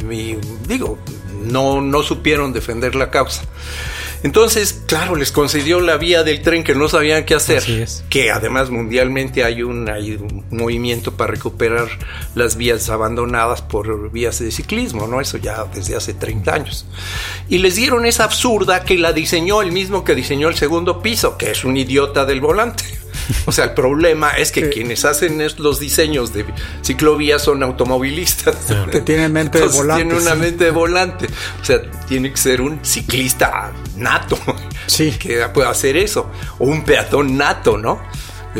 mi 0.06 0.38
digo, 0.68 0.98
no, 1.44 1.82
no 1.82 2.02
supieron 2.02 2.54
defender 2.54 2.96
la 2.96 3.12
causa. 3.12 3.44
Entonces, 4.24 4.82
claro, 4.88 5.16
les 5.16 5.32
concedió 5.32 5.80
la 5.80 5.98
vía 5.98 6.24
del 6.24 6.42
tren 6.42 6.64
que 6.64 6.74
no 6.74 6.90
sabían 6.90 7.24
qué 7.24 7.36
hacer. 7.36 7.64
Que 8.10 8.32
además 8.32 8.70
mundialmente 8.70 9.44
hay 9.44 9.62
un, 9.62 9.88
hay 9.90 10.14
un 10.16 10.44
movimiento 10.50 11.14
para 11.14 11.32
recuperar 11.32 11.88
las 12.34 12.58
vías 12.58 12.90
abandonadas 12.90 13.62
por 13.62 14.12
vías 14.12 14.40
de 14.40 14.52
ciclismo, 14.52 15.08
¿no? 15.08 15.22
Eso 15.22 15.38
ya 15.38 15.66
desde 15.66 15.96
hace 15.96 16.14
30 16.14 16.54
años. 16.54 16.86
Y 17.48 17.60
les 17.60 17.76
dieron 17.76 18.06
esa 18.06 18.24
absurda 18.24 18.84
que 18.84 18.98
la 18.98 19.14
diseñó 19.14 19.62
el 19.62 19.72
mismo 19.72 20.04
que 20.04 20.16
diseñó 20.16 20.50
el 20.50 20.56
segundo 20.56 21.02
piso, 21.02 21.38
que 21.38 21.52
es 21.52 21.64
un 21.64 21.78
idiota 21.78 22.26
del 22.26 22.42
volante. 22.42 22.86
O 23.46 23.52
sea, 23.52 23.66
el 23.66 23.74
problema 23.74 24.32
es 24.32 24.52
que 24.52 24.70
quienes 24.70 25.06
hacen 25.06 25.42
los 25.58 25.80
diseños 25.80 26.34
de 26.34 26.46
ciclovías 26.82 27.44
son 27.44 27.64
automovilistas. 27.64 28.56
Que 28.92 29.02
tienen 29.02 29.32
mente 29.34 29.60
de 29.60 29.68
volante. 29.68 30.04
Tienen 30.04 30.22
una 30.22 30.36
mente 30.36 30.66
de 30.66 30.72
volante. 30.72 31.28
O 31.62 31.66
sea, 31.66 31.82
tiene 32.08 32.32
que 32.32 32.38
ser 32.38 32.62
un 32.62 32.80
ciclista 32.84 33.72
nato. 33.96 34.38
Sí. 34.86 35.16
Que 35.20 35.48
pueda 35.50 35.70
hacer 35.70 35.98
eso. 35.98 36.30
O 36.60 36.66
un 36.66 36.84
peatón 36.84 37.38
nato, 37.38 37.78
¿no? 37.78 38.00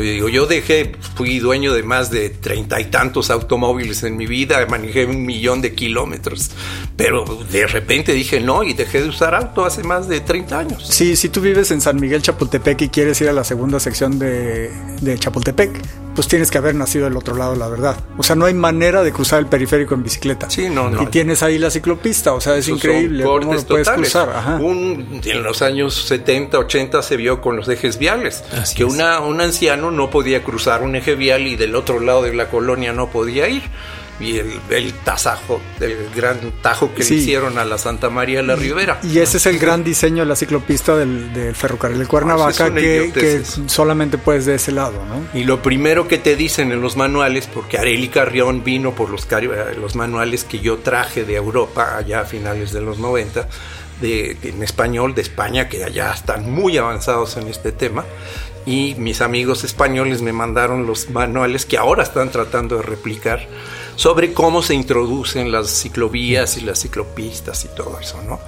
Digo, 0.00 0.28
yo 0.28 0.46
dejé, 0.46 0.92
fui 1.14 1.38
dueño 1.38 1.72
de 1.72 1.82
más 1.82 2.10
de 2.10 2.30
treinta 2.30 2.80
y 2.80 2.86
tantos 2.86 3.30
automóviles 3.30 4.02
en 4.02 4.16
mi 4.16 4.26
vida, 4.26 4.64
manejé 4.68 5.04
un 5.06 5.24
millón 5.24 5.60
de 5.60 5.74
kilómetros, 5.74 6.50
pero 6.96 7.24
de 7.50 7.66
repente 7.66 8.12
dije 8.12 8.40
no 8.40 8.62
y 8.62 8.72
dejé 8.72 9.02
de 9.02 9.08
usar 9.08 9.34
auto 9.34 9.64
hace 9.64 9.82
más 9.82 10.08
de 10.08 10.20
30 10.20 10.58
años. 10.58 10.86
Sí, 10.88 11.16
si 11.16 11.28
tú 11.28 11.40
vives 11.40 11.70
en 11.70 11.80
San 11.80 12.00
Miguel 12.00 12.22
Chapultepec 12.22 12.82
y 12.82 12.88
quieres 12.88 13.20
ir 13.20 13.28
a 13.28 13.32
la 13.32 13.44
segunda 13.44 13.80
sección 13.80 14.18
de, 14.18 14.70
de 15.00 15.18
Chapultepec, 15.18 15.80
pues 16.18 16.26
tienes 16.26 16.50
que 16.50 16.58
haber 16.58 16.74
nacido 16.74 17.04
del 17.04 17.16
otro 17.16 17.36
lado, 17.36 17.54
la 17.54 17.68
verdad. 17.68 17.96
O 18.16 18.24
sea, 18.24 18.34
no 18.34 18.46
hay 18.46 18.52
manera 18.52 19.04
de 19.04 19.12
cruzar 19.12 19.38
el 19.38 19.46
periférico 19.46 19.94
en 19.94 20.02
bicicleta. 20.02 20.50
Sí, 20.50 20.68
no, 20.68 20.90
no. 20.90 21.04
Y 21.04 21.06
tienes 21.06 21.44
ahí 21.44 21.58
la 21.58 21.70
ciclopista, 21.70 22.32
o 22.34 22.40
sea, 22.40 22.56
es 22.56 22.66
increíble 22.66 23.22
cómo 23.22 23.54
lo 23.54 23.62
puedes 23.62 23.88
cruzar. 23.88 24.58
en 24.60 25.42
los 25.44 25.62
años 25.62 25.94
70, 25.94 26.58
80 26.58 27.02
se 27.02 27.16
vio 27.16 27.40
con 27.40 27.54
los 27.54 27.68
ejes 27.68 27.98
viales, 27.98 28.42
que 28.74 28.84
una, 28.84 29.20
un 29.20 29.40
anciano 29.40 29.92
no 29.92 30.10
podía 30.10 30.42
cruzar 30.42 30.82
un 30.82 30.96
eje 30.96 31.14
vial 31.14 31.46
y 31.46 31.54
del 31.54 31.76
otro 31.76 32.00
lado 32.00 32.22
de 32.22 32.34
la 32.34 32.50
colonia 32.50 32.92
no 32.92 33.10
podía 33.10 33.48
ir 33.48 33.62
y 34.20 34.38
el, 34.38 34.60
el 34.70 34.92
tasajo, 34.92 35.60
el 35.80 36.10
gran 36.14 36.52
tajo 36.60 36.92
que 36.92 37.04
le 37.04 37.14
hicieron 37.14 37.56
a 37.58 37.64
la 37.64 37.78
Santa 37.78 38.10
María 38.10 38.38
de 38.38 38.46
la 38.46 38.56
Ribera. 38.56 38.98
Y 39.02 39.18
ese 39.18 39.36
es 39.36 39.46
el 39.46 39.58
gran 39.58 39.84
diseño 39.84 40.24
de 40.24 40.26
la 40.26 40.36
ciclopista 40.36 40.96
del, 40.96 41.54
ferrocarril 41.54 42.00
de 42.00 42.06
Cuernavaca, 42.06 42.74
que, 42.74 43.42
solamente 43.66 44.18
puedes 44.18 44.46
de 44.46 44.56
ese 44.56 44.72
lado, 44.72 45.04
¿no? 45.06 45.38
Y 45.38 45.44
lo 45.44 45.62
primero 45.62 46.08
que 46.08 46.18
te 46.18 46.34
dicen 46.34 46.72
en 46.72 46.80
los 46.80 46.96
manuales, 46.96 47.46
porque 47.46 47.78
Areli 47.78 48.08
Carrión 48.08 48.64
vino 48.64 48.92
por 48.92 49.10
los, 49.10 49.26
los 49.80 49.94
manuales 49.94 50.44
que 50.44 50.58
yo 50.58 50.78
traje 50.78 51.24
de 51.24 51.36
Europa 51.36 51.96
allá 51.96 52.20
a 52.20 52.24
finales 52.24 52.72
de 52.72 52.80
los 52.80 52.98
90, 52.98 53.48
de, 54.00 54.36
en 54.42 54.62
español 54.62 55.14
de 55.14 55.22
España, 55.22 55.68
que 55.68 55.84
allá 55.84 56.12
están 56.12 56.50
muy 56.50 56.76
avanzados 56.76 57.36
en 57.36 57.46
este 57.48 57.70
tema, 57.70 58.04
y 58.66 58.96
mis 58.98 59.20
amigos 59.22 59.64
españoles 59.64 60.22
me 60.22 60.32
mandaron 60.32 60.86
los 60.86 61.08
manuales 61.10 61.64
que 61.64 61.78
ahora 61.78 62.02
están 62.02 62.30
tratando 62.30 62.76
de 62.76 62.82
replicar 62.82 63.46
sobre 63.98 64.32
cómo 64.32 64.62
se 64.62 64.74
introducen 64.74 65.50
las 65.50 65.68
ciclovías 65.70 66.56
y 66.56 66.60
las 66.60 66.78
ciclopistas 66.78 67.64
y 67.64 67.68
todo 67.68 67.98
eso, 68.00 68.22
¿no? 68.22 68.38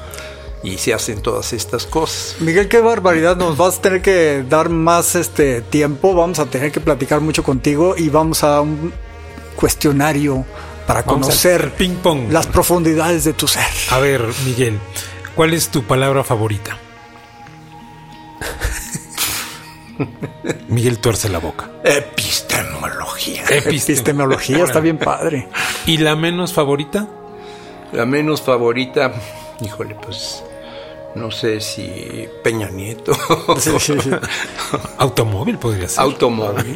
Y 0.63 0.79
se 0.79 0.95
hacen 0.95 1.23
todas 1.23 1.53
estas 1.53 1.87
cosas. 1.87 2.37
Miguel, 2.39 2.69
qué 2.69 2.79
barbaridad, 2.79 3.37
nos 3.37 3.57
vas 3.57 3.79
a 3.79 3.83
tener 3.83 4.01
que 4.01 4.45
dar 4.49 4.69
más 4.69 5.17
este 5.17 5.61
tiempo, 5.61 6.15
vamos 6.15 6.39
a 6.39 6.47
tener 6.47 6.71
que 6.71 6.79
platicar 6.79 7.21
mucho 7.21 7.43
contigo 7.43 7.97
y 7.99 8.11
vamos 8.11 8.45
a 8.45 8.61
un 8.61 8.93
cuestionario 9.57 10.47
para 10.87 11.03
conocer 11.03 11.73
ping 11.73 11.97
-pong. 12.01 12.29
las 12.31 12.47
profundidades 12.47 13.25
de 13.25 13.33
tu 13.33 13.49
ser. 13.49 13.67
A 13.91 13.99
ver, 13.99 14.25
Miguel, 14.45 14.79
¿cuál 15.35 15.53
es 15.53 15.69
tu 15.71 15.83
palabra 15.83 16.23
favorita? 16.23 16.79
Miguel 20.69 20.99
tuerce 20.99 21.29
la 21.29 21.39
boca. 21.39 21.69
Epistemología. 23.29 23.83
Epistemología 23.85 24.65
está 24.65 24.81
bien 24.81 24.99
padre. 24.99 25.49
¿Y 25.87 25.99
la 25.99 26.17
menos 26.17 26.53
favorita? 26.53 27.09
La 27.93 28.07
menos 28.07 28.41
favorita, 28.41 29.13
híjole, 29.61 29.97
pues 29.97 30.43
no 31.15 31.31
sé 31.31 31.61
si 31.61 32.27
Peña 32.43 32.71
Nieto. 32.71 33.13
Automóvil 34.99 35.59
podría 35.59 35.89
ser. 35.89 36.01
Automóvil. 36.01 36.75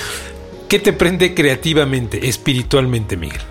¿Qué 0.68 0.78
te 0.78 0.92
prende 0.92 1.34
creativamente, 1.34 2.28
espiritualmente, 2.28 3.16
Miguel? 3.16 3.42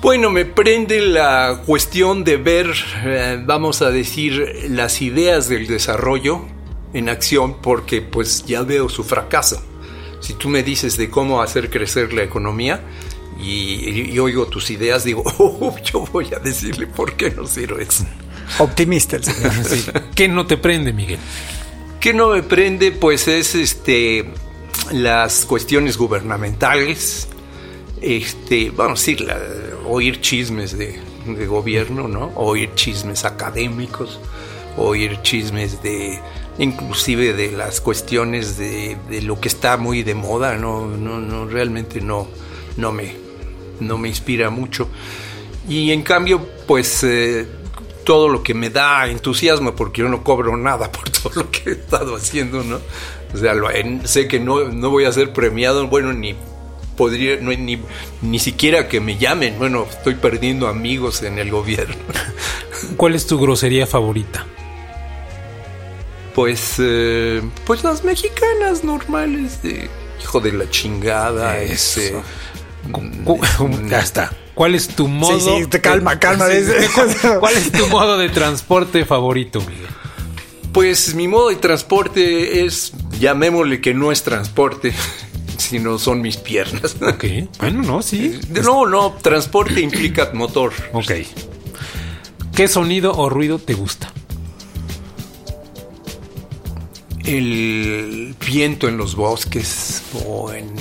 Bueno, 0.00 0.30
me 0.30 0.44
prende 0.44 1.00
la 1.00 1.62
cuestión 1.64 2.24
de 2.24 2.36
ver, 2.36 2.70
eh, 3.04 3.42
vamos 3.44 3.82
a 3.82 3.90
decir, 3.90 4.66
las 4.68 5.00
ideas 5.00 5.48
del 5.48 5.66
desarrollo 5.66 6.42
en 6.92 7.08
acción 7.08 7.60
porque 7.60 8.02
pues 8.02 8.44
ya 8.44 8.62
veo 8.62 8.88
su 8.88 9.02
fracaso. 9.02 9.62
Si 10.24 10.32
tú 10.32 10.48
me 10.48 10.62
dices 10.62 10.96
de 10.96 11.10
cómo 11.10 11.42
hacer 11.42 11.68
crecer 11.68 12.14
la 12.14 12.22
economía 12.22 12.80
y, 13.38 14.18
oigo 14.18 14.46
tus 14.46 14.70
ideas, 14.70 15.04
digo, 15.04 15.22
oh, 15.38 15.76
yo 15.84 16.06
voy 16.06 16.32
a 16.34 16.38
decirle 16.38 16.86
por 16.86 17.12
qué 17.12 17.30
no 17.30 17.46
sirve 17.46 17.82
eso. 17.82 18.06
Optimista 18.58 19.16
el 19.16 19.24
señor. 19.24 20.04
¿Qué 20.14 20.26
no 20.28 20.46
te 20.46 20.56
prende, 20.56 20.94
Miguel? 20.94 21.18
¿Qué 22.00 22.14
no 22.14 22.30
me 22.30 22.42
prende? 22.42 22.90
Pues 22.90 23.28
es 23.28 23.54
este 23.54 24.24
las 24.92 25.44
cuestiones 25.44 25.98
gubernamentales, 25.98 27.28
este, 28.00 28.70
vamos 28.70 29.00
a 29.00 29.02
decir, 29.02 29.26
oír 29.86 30.22
chismes 30.22 30.76
de, 30.78 30.98
de 31.26 31.46
gobierno, 31.46 32.08
¿no? 32.08 32.32
Oír 32.36 32.70
chismes 32.74 33.26
académicos, 33.26 34.20
oír 34.78 35.20
chismes 35.20 35.82
de 35.82 36.18
inclusive 36.58 37.32
de 37.32 37.52
las 37.52 37.80
cuestiones 37.80 38.56
de, 38.58 38.96
lo 39.22 39.40
que 39.40 39.48
está 39.48 39.76
muy 39.76 40.02
de 40.02 40.14
moda, 40.14 40.56
no, 40.56 40.86
no, 40.86 41.20
no 41.20 41.46
realmente 41.46 42.00
no, 42.00 42.28
no, 42.76 42.92
me, 42.92 43.14
no 43.80 43.98
me 43.98 44.08
inspira 44.08 44.50
mucho. 44.50 44.88
Y 45.68 45.90
en 45.92 46.02
cambio, 46.02 46.46
pues 46.66 47.02
eh, 47.04 47.46
todo 48.04 48.28
lo 48.28 48.42
que 48.42 48.54
me 48.54 48.70
da 48.70 49.08
entusiasmo, 49.08 49.74
porque 49.74 50.02
yo 50.02 50.08
no 50.08 50.22
cobro 50.22 50.56
nada 50.56 50.92
por 50.92 51.10
todo 51.10 51.32
lo 51.34 51.50
que 51.50 51.70
he 51.70 51.72
estado 51.72 52.16
haciendo, 52.16 52.62
¿no? 52.62 52.80
O 53.32 53.36
sea, 53.36 53.54
sé 54.04 54.28
que 54.28 54.38
no, 54.38 54.68
no 54.68 54.90
voy 54.90 55.06
a 55.06 55.12
ser 55.12 55.32
premiado, 55.32 55.88
bueno, 55.88 56.12
ni 56.12 56.36
podría, 56.96 57.36
ni, 57.36 57.80
ni 58.22 58.38
siquiera 58.38 58.86
que 58.86 59.00
me 59.00 59.18
llamen, 59.18 59.58
bueno, 59.58 59.86
estoy 59.90 60.14
perdiendo 60.14 60.68
amigos 60.68 61.22
en 61.22 61.38
el 61.38 61.50
gobierno. 61.50 61.96
¿Cuál 62.96 63.16
es 63.16 63.26
tu 63.26 63.40
grosería 63.40 63.86
favorita? 63.88 64.46
Pues, 66.34 66.74
eh, 66.78 67.42
pues 67.64 67.84
las 67.84 68.02
mexicanas 68.02 68.82
normales 68.82 69.62
de 69.62 69.88
hijo 70.20 70.40
de 70.40 70.52
la 70.52 70.68
chingada, 70.70 71.58
ese. 71.58 72.14
Mm, 72.86 73.88
ya 73.88 74.00
está. 74.00 74.30
¿Cuál 74.54 74.74
es 74.74 74.88
tu 74.88 75.08
modo? 75.08 75.38
Sí, 75.38 75.64
sí, 75.72 75.80
calma, 75.80 76.18
calma. 76.18 76.46
¿Cuál 77.40 77.56
es 77.56 77.72
tu 77.72 77.86
modo 77.88 78.18
de 78.18 78.28
transporte 78.28 79.06
favorito, 79.06 79.60
Miguel? 79.60 79.88
Pues 80.72 81.14
mi 81.14 81.28
modo 81.28 81.48
de 81.48 81.56
transporte 81.56 82.64
es, 82.64 82.92
llamémosle 83.18 83.80
que 83.80 83.94
no 83.94 84.12
es 84.12 84.22
transporte, 84.22 84.92
sino 85.56 85.98
son 85.98 86.20
mis 86.20 86.36
piernas. 86.36 86.96
Ok, 87.00 87.24
bueno, 87.58 87.82
no, 87.82 88.02
sí. 88.02 88.38
No, 88.62 88.86
no, 88.86 89.12
transporte 89.22 89.80
implica 89.80 90.30
motor. 90.34 90.72
Ok. 90.92 91.12
¿Qué 92.54 92.68
sonido 92.68 93.16
o 93.16 93.28
ruido 93.28 93.58
te 93.58 93.74
gusta? 93.74 94.12
El 97.24 98.36
viento 98.46 98.88
en 98.88 98.96
los 98.96 99.14
bosques 99.16 100.02
o 100.26 100.52
en 100.52 100.74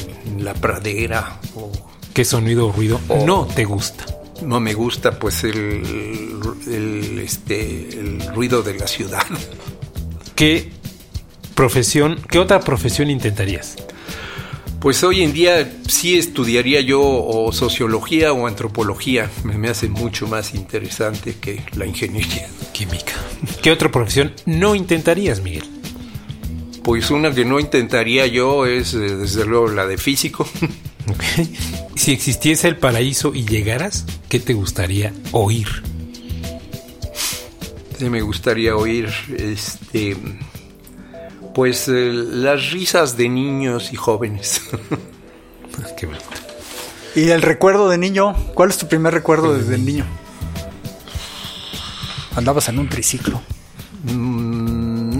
la 0.43 0.53
pradera. 0.53 1.39
O, 1.55 1.71
¿Qué 2.13 2.25
sonido 2.25 2.67
o 2.67 2.71
ruido 2.71 2.99
no 3.25 3.45
te 3.45 3.65
gusta? 3.65 4.05
No 4.41 4.59
me 4.59 4.73
gusta 4.73 5.19
pues 5.19 5.43
el, 5.43 6.39
el, 6.67 7.19
este, 7.19 7.99
el 7.99 8.21
ruido 8.33 8.61
de 8.61 8.75
la 8.75 8.87
ciudad. 8.87 9.23
¿Qué 10.35 10.69
profesión, 11.55 12.19
qué 12.29 12.39
otra 12.39 12.59
profesión 12.59 13.09
intentarías? 13.09 13.75
Pues 14.79 15.01
hoy 15.05 15.23
en 15.23 15.31
día 15.31 15.71
sí 15.87 16.17
estudiaría 16.17 16.81
yo 16.81 17.01
o 17.01 17.53
sociología 17.53 18.33
o 18.33 18.47
antropología. 18.47 19.31
Me, 19.45 19.57
me, 19.57 19.69
hace 19.69 19.87
mucho 19.87 20.27
más 20.27 20.53
interesante 20.55 21.35
que 21.39 21.63
la 21.77 21.85
ingeniería. 21.85 22.49
Química. 22.73 23.13
¿Qué 23.61 23.71
otra 23.71 23.89
profesión 23.89 24.33
no 24.45 24.75
intentarías, 24.75 25.41
Miguel? 25.41 25.82
Pues 26.83 27.11
una 27.11 27.33
que 27.33 27.45
no 27.45 27.59
intentaría 27.59 28.27
yo 28.27 28.65
es, 28.65 28.93
eh, 28.93 28.99
desde 28.99 29.45
luego, 29.45 29.69
la 29.69 29.87
de 29.87 29.97
físico. 29.97 30.47
Si 31.95 32.11
existiese 32.11 32.67
el 32.67 32.77
paraíso 32.77 33.33
y 33.35 33.45
llegaras, 33.45 34.05
¿qué 34.27 34.39
te 34.39 34.53
gustaría 34.53 35.13
oír? 35.31 35.67
Sí, 37.97 38.09
me 38.09 38.21
gustaría 38.21 38.75
oír, 38.75 39.09
este, 39.37 40.17
pues 41.53 41.87
eh, 41.87 42.11
las 42.11 42.71
risas 42.71 43.15
de 43.15 43.29
niños 43.29 43.93
y 43.93 43.95
jóvenes. 43.95 44.61
Qué 45.97 46.07
bueno. 46.07 46.21
¿Y 47.15 47.29
el 47.29 47.41
recuerdo 47.41 47.89
de 47.89 47.97
niño? 47.97 48.35
¿Cuál 48.55 48.69
es 48.69 48.77
tu 48.77 48.87
primer 48.87 49.13
recuerdo 49.13 49.55
desde 49.55 49.75
el 49.75 49.85
niño? 49.85 50.05
Andabas 52.35 52.69
en 52.69 52.79
un 52.79 52.89
triciclo. 52.89 53.39
Mm, 54.03 54.42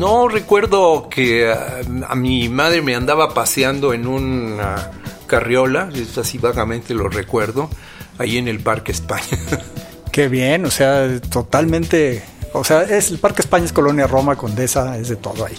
no 0.04 0.28
recuerdo 0.28 1.08
que 1.10 1.50
a, 1.50 1.80
a, 2.10 2.16
mi 2.16 2.50
madre 2.50 2.82
me 2.82 2.94
andaba 2.94 3.34
paseando 3.34 3.94
en 3.94 4.06
una 4.06 4.92
carriola, 5.28 5.89
así 6.18 6.38
vagamente 6.38 6.94
lo 6.94 7.08
recuerdo, 7.08 7.70
ahí 8.18 8.38
en 8.38 8.50
el 8.50 8.60
Parque 8.60 8.92
España. 8.92 9.39
Qué 10.12 10.28
bien, 10.28 10.66
o 10.66 10.72
sea, 10.72 11.22
totalmente, 11.22 12.22
o 12.52 12.66
sea, 12.66 12.84
es 12.84 13.12
el 13.12 13.20
Parque 13.20 13.44
España 13.44 13.63
es 13.63 13.72
Colonia 13.72 14.06
Roma, 14.06 14.36
Condesa, 14.36 14.98
es 14.98 15.08
de 15.08 15.16
todo 15.16 15.46
ahí. 15.46 15.56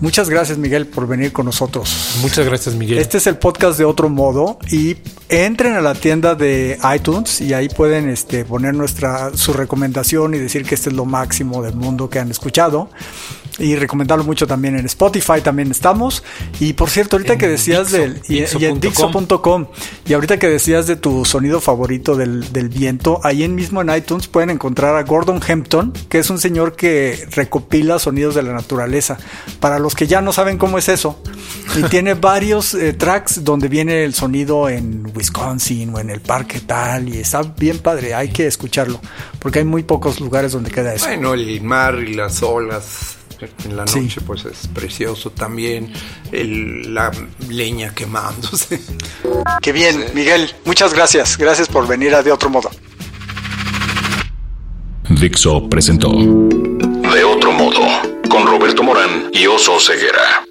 Muchas 0.00 0.28
gracias, 0.28 0.58
Miguel, 0.58 0.86
por 0.86 1.06
venir 1.06 1.32
con 1.32 1.46
nosotros. 1.46 2.18
Muchas 2.20 2.44
gracias, 2.44 2.74
Miguel. 2.74 2.98
Este 2.98 3.16
es 3.16 3.26
el 3.26 3.38
podcast 3.38 3.78
de 3.78 3.86
otro 3.86 4.10
modo 4.10 4.58
y 4.70 4.98
entren 5.30 5.72
a 5.72 5.80
la 5.80 5.94
tienda 5.94 6.34
de 6.34 6.78
iTunes 6.94 7.40
y 7.40 7.54
ahí 7.54 7.70
pueden 7.70 8.10
este, 8.10 8.44
poner 8.44 8.74
nuestra 8.74 9.34
su 9.34 9.54
recomendación 9.54 10.34
y 10.34 10.38
decir 10.38 10.66
que 10.66 10.74
este 10.74 10.90
es 10.90 10.96
lo 10.96 11.06
máximo 11.06 11.62
del 11.62 11.76
mundo 11.76 12.10
que 12.10 12.18
han 12.18 12.30
escuchado 12.30 12.90
y 13.58 13.76
recomendarlo 13.76 14.24
mucho 14.24 14.46
también 14.46 14.78
en 14.78 14.86
Spotify 14.86 15.40
también 15.42 15.70
estamos. 15.70 16.22
Y 16.60 16.74
por 16.74 16.90
cierto 16.90 17.16
ahorita 17.16 17.34
En 17.34 17.38
que 17.38 17.48
decías 17.48 17.90
Dixo, 17.90 18.02
del 18.02 18.20
y, 18.28 18.40
Dixo 18.40 18.58
y 18.58 18.64
en 18.66 18.80
punto 19.10 19.42
com. 19.42 19.62
Dixo.com 19.62 19.66
y 20.06 20.12
ahorita 20.12 20.38
que 20.38 20.48
decías 20.48 20.86
de 20.86 20.96
tu 20.96 21.24
sonido 21.24 21.60
favorito 21.60 22.16
del, 22.16 22.52
del 22.52 22.68
viento 22.68 23.20
ahí 23.24 23.42
en 23.42 23.54
mismo 23.54 23.80
en 23.80 23.94
iTunes 23.94 24.28
pueden 24.28 24.50
encontrar 24.50 24.96
a 24.96 25.02
Gordon 25.02 25.40
Hampton 25.46 25.92
que 26.08 26.18
es 26.18 26.30
un 26.30 26.38
señor 26.38 26.76
que 26.76 27.28
recopila 27.32 27.98
sonidos 27.98 28.34
de 28.34 28.42
la 28.42 28.52
naturaleza. 28.52 29.18
Para 29.60 29.78
los 29.78 29.94
que 29.94 30.06
ya 30.06 30.20
no 30.20 30.32
saben 30.32 30.58
cómo 30.58 30.78
es 30.78 30.88
eso 30.88 31.20
y 31.76 31.82
tiene 31.90 32.14
varios 32.14 32.74
eh, 32.74 32.92
tracks 32.92 33.44
donde 33.44 33.68
viene 33.68 34.04
el 34.04 34.14
sonido 34.14 34.68
en 34.68 35.10
Wisconsin 35.14 35.94
o 35.94 35.98
en 35.98 36.10
el 36.10 36.20
parque 36.20 36.60
tal 36.60 37.08
y 37.08 37.18
está 37.18 37.42
bien 37.42 37.78
padre 37.78 38.14
hay 38.14 38.28
que 38.28 38.46
escucharlo 38.46 39.00
porque 39.38 39.60
hay 39.60 39.64
muy 39.64 39.82
pocos 39.82 40.20
lugares 40.20 40.52
donde 40.52 40.70
queda 40.70 40.94
eso. 40.94 41.06
Bueno, 41.06 41.34
el 41.34 41.60
mar 41.62 41.98
y 41.98 42.14
las 42.14 42.42
olas 42.42 43.16
en 43.64 43.76
la 43.76 43.86
Sí. 43.86 44.00
noche 44.00 44.20
pues 44.20 44.44
es 44.44 44.66
precioso 44.68 45.30
también, 45.30 45.92
el- 46.32 46.94
la 46.94 47.10
leña 47.48 47.94
quemándose. 47.94 48.80
Qué 49.62 49.72
bien, 49.72 50.04
Miguel. 50.14 50.50
Muchas 50.64 50.92
gracias. 50.94 51.36
Gracias 51.36 51.68
por 51.68 51.86
venir 51.86 52.14
a 52.14 52.22
De 52.22 52.32
Otro 52.32 52.50
Modo. 52.50 52.70
Dixo 55.08 55.68
presentó 55.68 56.10
De 56.10 57.24
otro 57.24 57.52
modo 57.52 57.80
con 58.28 58.46
Roberto 58.46 58.82
Morán 58.82 59.30
y 59.32 59.46
Oso 59.46 59.78
Ceguera. 59.80 60.44